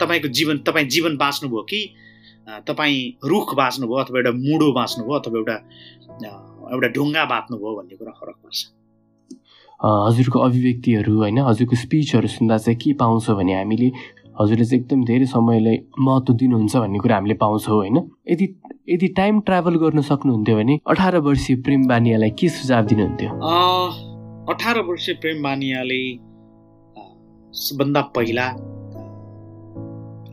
[0.00, 1.80] तपाईँको जीवन तपाईँ जीवन बाँच्नुभयो कि
[2.68, 2.98] तपाईँ
[3.30, 5.56] रुख बाँच्नुभयो अथवा एउटा मुडो बाँच्नुभयो अथवा एउटा
[6.74, 8.60] एउटा ढुङ्गा बाँच्नुभयो भन्ने कुरा फरक पर्छ।
[9.82, 11.38] हजुरको अभिव्यक्तिहरू होइन?
[11.42, 13.88] हजुरको स्पिचहरू सुन्दा चाहिँ के पाउँछौँ भने हामीले
[14.40, 17.96] हजुरले चाहिँ एकदम धेरै समयलाई महत्त्व दिनुहुन्छ भन्ने कुरा हामीले पाउँछौँ होइन?
[18.30, 18.46] यदि
[18.88, 23.30] यदि टाइम ट्राभल गर्न सक्नुहुन्थ्यो भने अठार वर्षीय प्रेम बानियालाई के सुझाव दिनुहुन्थ्यो?
[24.52, 26.00] अठार वर्षीय प्रेम बानियाले
[27.54, 28.46] सबभन्दा पहिला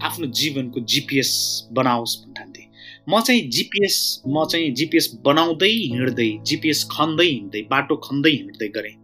[0.07, 1.31] आफ्नो जीवनको जिपिएस
[1.73, 2.67] बनाओस् भन्ठान्थेँ
[3.09, 8.95] म चाहिँ जिपिएस म चाहिँ जिपिएस बनाउँदै हिँड्दै जिपिएस खन्दै हिँड्दै बाटो खन्दै हिँड्दै गरेँ।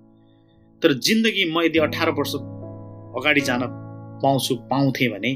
[0.86, 2.34] तर जिन्दगी म यदि अठार वर्ष
[3.18, 3.62] अगाडि जान
[4.22, 5.32] पाउँछु पाउँथेँ भने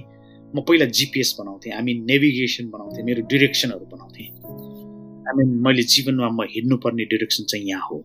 [0.54, 4.28] म पहिला जिपिएस बनाउँथेँ हामी नेभिगेसन बनाउँथेँ मेरो डिरेक्सनहरू बनाउँथेँ।
[5.26, 7.97] आई मिन मैले जीवनमा म हिँड्नुपर्ने डिरेक्सन चाहिँ यहाँ हो।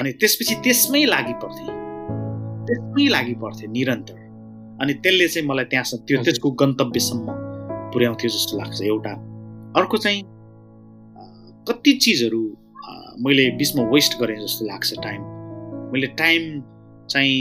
[0.00, 1.68] अनि त्यसपछि त्यसमै लागि पर्थेँ
[2.66, 4.18] त्यसमै लागि पर्थ्यो निरन्तर।
[4.80, 7.26] अनि त्यसले चाहिँ मलाई त्यहाँसम्म त्यो त्यसको गन्तव्यसम्म
[7.92, 9.12] पुर्याउँथ्यो जस्तो लाग्छ एउटा।
[9.76, 10.22] अर्को चाहिँ
[11.68, 12.42] कति चिजहरू
[13.24, 15.35] मैले बिचमा वेस्ट गरेँ जस्तो लाग्छ टाइम
[15.92, 16.42] मैले टाइम
[17.10, 17.36] चाहिँ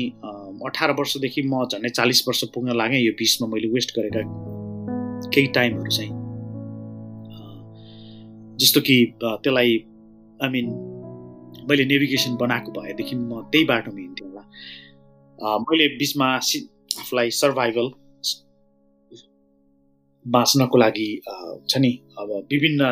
[0.66, 4.22] अठार वर्षदेखि म झन्डै चालिस वर्ष पुग्न लागेँ। यो बिचमा मैले वेस्ट गरेका
[5.34, 6.14] केही टाइमहरू चाहिँ
[8.60, 9.76] जस्तो कि त्यसलाई
[10.44, 10.68] आई मिन
[11.70, 14.44] मैले नेभिगेसन बनाएको भएदेखि म त्यही बाटोमा हिँड्थेँ होला।
[15.66, 17.88] मैले बिचमा आफूलाई सर्भाइभल
[20.26, 21.10] बाँच्नको लागि
[21.70, 22.92] छ नि अब विभिन्न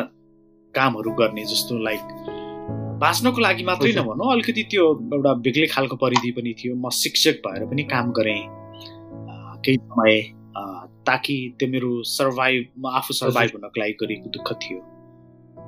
[0.74, 2.02] कामहरू गर्ने जस्तो लाइक
[3.00, 4.84] बाँच्नको लागि मात्रै नभनौँ अलिकति त्यो
[5.14, 8.42] एउटा बेग्लै खालको परिधि पनि थियो। म शिक्षक भएर पनि काम गरेँ।
[9.64, 10.14] केही समय
[11.06, 14.78] ताकि त्यो मेरो सर्भाइभ म आफू सर्भाइभ हुनको लागि गरेको दुःख थियो।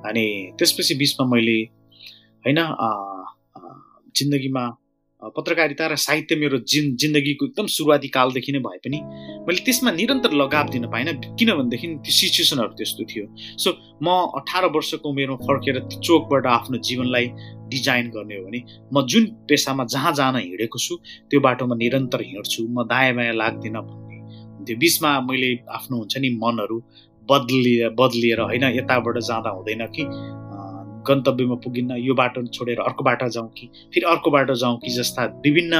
[0.08, 0.26] अनि
[0.58, 1.58] त्यसपछि बिचमा मैले
[2.44, 2.60] होइन
[4.16, 4.64] जिन्दगीमा
[5.36, 8.98] पत्रकारिता र साहित्य मेरो जिन जिन्दगीको एकदम सुरुवाती कालदेखि नै भए पनि
[9.46, 13.24] मैले त्यसमा निरन्तर लगाव दिन पाइनँ किनभनेदेखि त्यो सिचुएसनहरू त्यस्तो थियो।
[13.58, 13.68] सो
[14.02, 14.06] म
[14.38, 17.26] अठार वर्षको उमेरमा फर्केर त्यो चोकबाट आफ्नो जीवनलाई
[17.72, 18.60] डिजाइन गर्ने हो भने
[18.94, 20.94] म जुन पेसामा जहाँ जान हिँडेको छु
[21.30, 26.30] त्यो बाटोमा निरन्तर हिँड्छु म दायाँ बायाँ लाग्दिनँ भन्ने। त्यो बिचमा मैले आफ्नो हुन्छ नि
[26.42, 26.78] मनहरू
[27.28, 30.02] बदलिएर बदलिएर होइन यताबाट जाँदा हुँदैन कि
[31.08, 33.66] गन्तव्यमा पुगिन्न यो बाटो छोडेर अर्को बाटो जाउँ कि?
[33.94, 35.74] फेरि अर्को बाटो जाउँ कि जस्ता विभिन्न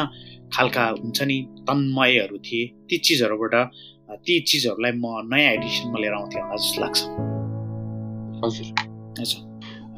[0.55, 3.55] खालका हुन्छ नि तन्मयहरू थिए ती चिजहरूबाट
[4.27, 5.05] ती चिजहरूलाई म
[5.35, 7.01] नयाँ एडिसनमा लिएर आउँथेँ होला जस्तो लाग्छ।
[8.45, 8.67] हजुर।
[9.21, 9.43] हजुर।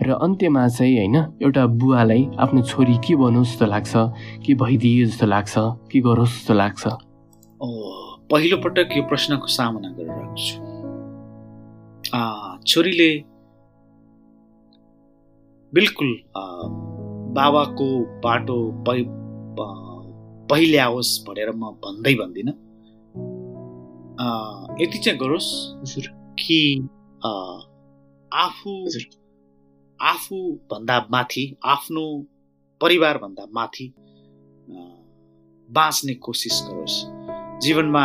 [0.02, 3.92] र अन्त्यमा चाहिँ होइन एउटा बुवालाई आफ्नो छोरी के बनोस् जस्तो लाग्छ
[4.46, 5.54] कि भइदिए जस्तो लाग्छ
[5.90, 6.82] कि गरोस् जस्तो लाग्छ?
[7.60, 7.68] ओ
[8.30, 10.56] पहिलोपटक यो प्रश्नको सामना गरिरहेको छु
[12.66, 13.10] छोरीले
[15.72, 16.10] बिल्कुल
[17.36, 17.88] बाबाको
[18.24, 18.58] बाटो
[20.50, 22.54] पहिले आओस् भनेर म भन्दै भन्दिनँ।
[24.82, 25.50] यति चाहिँ गरोस्
[26.40, 26.60] कि
[28.32, 28.72] आफू
[30.00, 32.04] आफूभन्दा माथि आफ्नो
[32.80, 33.86] परिवारभन्दा माथि
[35.68, 36.96] बाँच्ने कोसिस गरोस्।
[37.62, 38.04] जीवनमा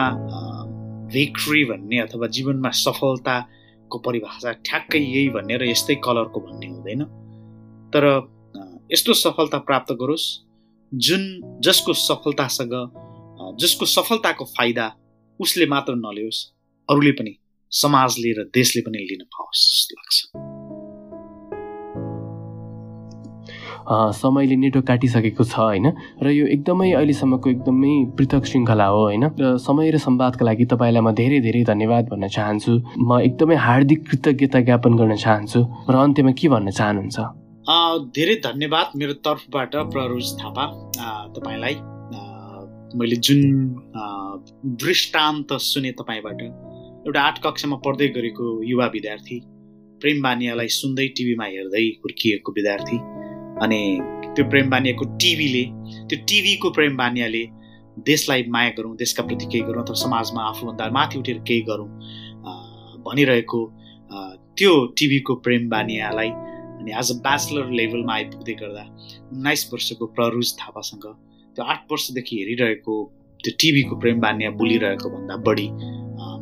[1.13, 7.01] भिक्ट्री भन्ने अथवा जीवनमा सफलताको परिभाषा ठ्याक्कै यही भन्ने र यस्तै कलरको भन्ने हुँदैन।
[7.93, 8.05] तर
[8.91, 10.25] यस्तो सफलता प्राप्त गरोस्
[10.91, 11.23] जुन
[11.63, 12.73] जसको सफलतासँग
[13.59, 14.85] जसको सफलताको फाइदा
[15.39, 16.39] उसले मात्र नलियोस्
[16.89, 17.33] अरूले पनि
[17.71, 20.17] समाजले र देशले पनि लिन पाओस् जस्तो लाग्छ।
[24.15, 25.87] समयले नेटो काटिसकेको छ होइन?
[26.23, 29.23] र यो एकदमै अहिलेसम्मको एकदमै पृथक श्रृङ्खला हो होइन?
[29.35, 33.99] र समय र संवादका लागि तपाईँलाई म धेरै धेरै धन्यवाद भन्न चाहन्छु। म एकदमै हार्दिक
[34.07, 37.42] कृतज्ञता ज्ञापन गर्न चाहन्छु। र अन्त्यमा के भन्न चाहनुहुन्छ?
[37.63, 40.65] धेरै धन्यवाद मेरो तर्फबाट प्ररोज थापा।
[41.35, 41.75] तपाईँलाई
[42.99, 43.39] मैले जुन
[44.83, 46.41] दृष्टान्त सुने तपाईँबाट
[47.07, 49.39] एउटा आठ कक्षामा पढ्दै गरेको युवा विद्यार्थी
[50.01, 52.97] प्रेम बानियालाई सुन्दै टिभीमा हेर्दै हुर्किएको विद्यार्थी
[53.63, 53.81] अनि
[54.35, 55.63] त्यो प्रेम बानियाको टिभीले
[56.11, 57.43] त्यो टिभीको प्रेम बानियाले
[58.11, 61.89] देशलाई माया गरौँ देशका प्रति केही गरौँ अथवा समाजमा आफूभन्दा माथि उठेर केही गरौँ
[63.07, 63.61] भनिरहेको
[64.57, 66.31] त्यो टिभीको प्रेम बानियालाई
[66.83, 68.81] अनि आज ब्याचलर लेभलमा आइपुग्दै गर्दा
[69.31, 71.05] उन्नाइस वर्षको प्ररुज थापासँग
[71.55, 72.95] त्यो आठ वर्षदेखि हेरिरहेको
[73.39, 75.67] त्यो टिभीको प्रेम बान्य बोलिरहेको भन्दा बढी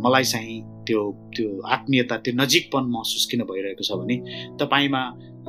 [0.01, 1.01] मलाई चाहिँ त्यो
[1.37, 4.17] त्यो आत्मीयता त्यो नजिकपन महसुस किन भइरहेको छ भने
[4.57, 5.01] तपाईँमा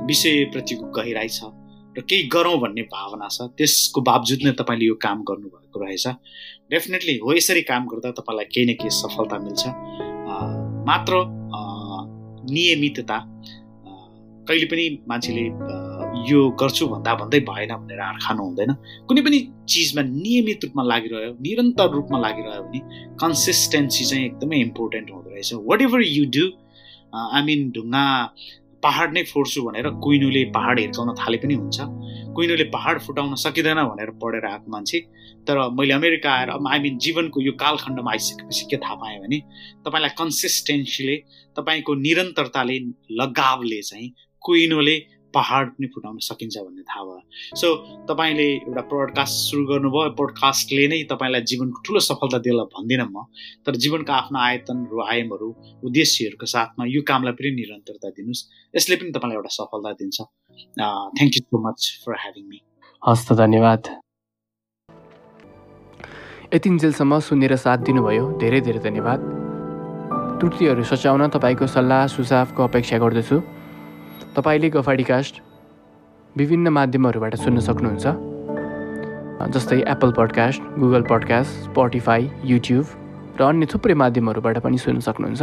[0.05, 1.49] विषयप्रतिको गहिराई छ
[1.97, 6.05] र केही गरौँ भन्ने भावना छ। त्यसको बावजुद नै तपाईँले यो काम गर्नुभएको रहेछ।
[6.69, 9.63] डेफिनेटली हो यसरी काम गर्दा तपाईँलाई केही न केही सफलता मिल्छ।
[10.89, 11.13] मात्र
[12.53, 13.17] नियमितता
[14.47, 15.43] कहिले पनि मान्छेले
[16.29, 18.71] यो गर्छु भन्दा भन्दै भएन भनेर हार खानु हुँदैन।
[19.07, 19.39] कुनै पनि
[19.71, 22.79] चिजमा नियमित रूपमा लागिरह्यो निरन्तर रूपमा लागिरह्यो भने
[23.21, 26.45] कन्सिस्टेन्सी चाहिँ एकदमै इम्पोर्टेन्ट हुँदो रहेछ। Whatever you do
[27.15, 28.03] I mean ढुङ्गा
[28.83, 31.77] पहाड नै फोड्छु भनेर कुइनुले पहाड हिर्काउन थाले पनि हुन्छ।
[32.35, 34.99] कुइनुले पहाड फुटाउन सकिँदैन भनेर पढेर आएको मान्छे।
[35.47, 39.39] तर मैले अमेरिका आएर आई मिन जीवनको यो कालखण्डमा आइसकेपछि के थाहा पाएँ भने
[39.85, 41.15] तपाईँलाई कन्सिस्टेन्सीले
[41.57, 42.77] तपाईँको निरन्तरताले
[43.21, 44.09] लगावले चाहिँ
[44.43, 44.97] कुइनोले
[45.33, 47.21] पहाड पनि फुटाउन सकिन्छ भन्ने थाहा भयो।
[47.57, 47.67] सो
[48.05, 53.25] तपाईँले एउटा पोडकास्ट सुरु गर्नुभयो। पोडकास्टले नै तपाईँलाई जीवनको ठुलो सफलता दिएला भन्दिनँ म।
[53.65, 55.47] तर जीवनका आफ्ना आयतनहरू आयामहरू
[55.83, 58.41] उद्देश्यहरूको साथमा यो कामलाई पनि निरन्तरता दिनुहोस्।
[58.77, 60.17] यसले पनि तपाईँलाई एउटा सफलता दिन्छ।
[61.17, 62.59] Thank you so much for having me
[63.01, 63.81] हस् त धन्यवाद।
[66.53, 69.19] यतिन्जेलसम्म सुनेर साथ दिनुभयो। धेरै धेरै धन्यवाद।
[70.39, 73.62] त्रुटिहरू सच्याउन तपाईँको सल्लाह सुझावको अपेक्षा गर्दछु।
[74.35, 75.41] तपाईँले गफाडीकास्ट
[76.37, 78.05] विभिन्न माध्यमहरूबाट सुन्न सक्नुहुन्छ।
[79.53, 82.85] जस्तै Apple podcast Google podcast Spotify YouTube
[83.39, 85.41] र अन्य थुप्रै माध्यमहरूबाट पनि सुन्न सक्नुहुन्छ।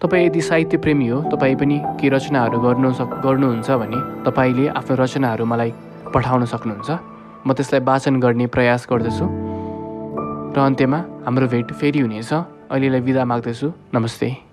[0.00, 4.96] तपाईँ यदि साहित्य प्रेमी हो तपाईँ पनि केही रचनाहरू गर्नु सक गर्नुहुन्छ भने तपाईँले आफ्नो
[4.96, 5.70] रचनाहरू मलाई
[6.14, 6.90] पठाउन सक्नुहुन्छ।
[7.46, 9.26] म त्यसलाई वाचन गर्ने प्रयास गर्दछु।
[10.56, 10.98] र अन्त्यमा
[11.28, 14.51] हाम्रो भेट फेरि हुनेछ। अहिलेलाई विदा माग्दछु। नमस्ते।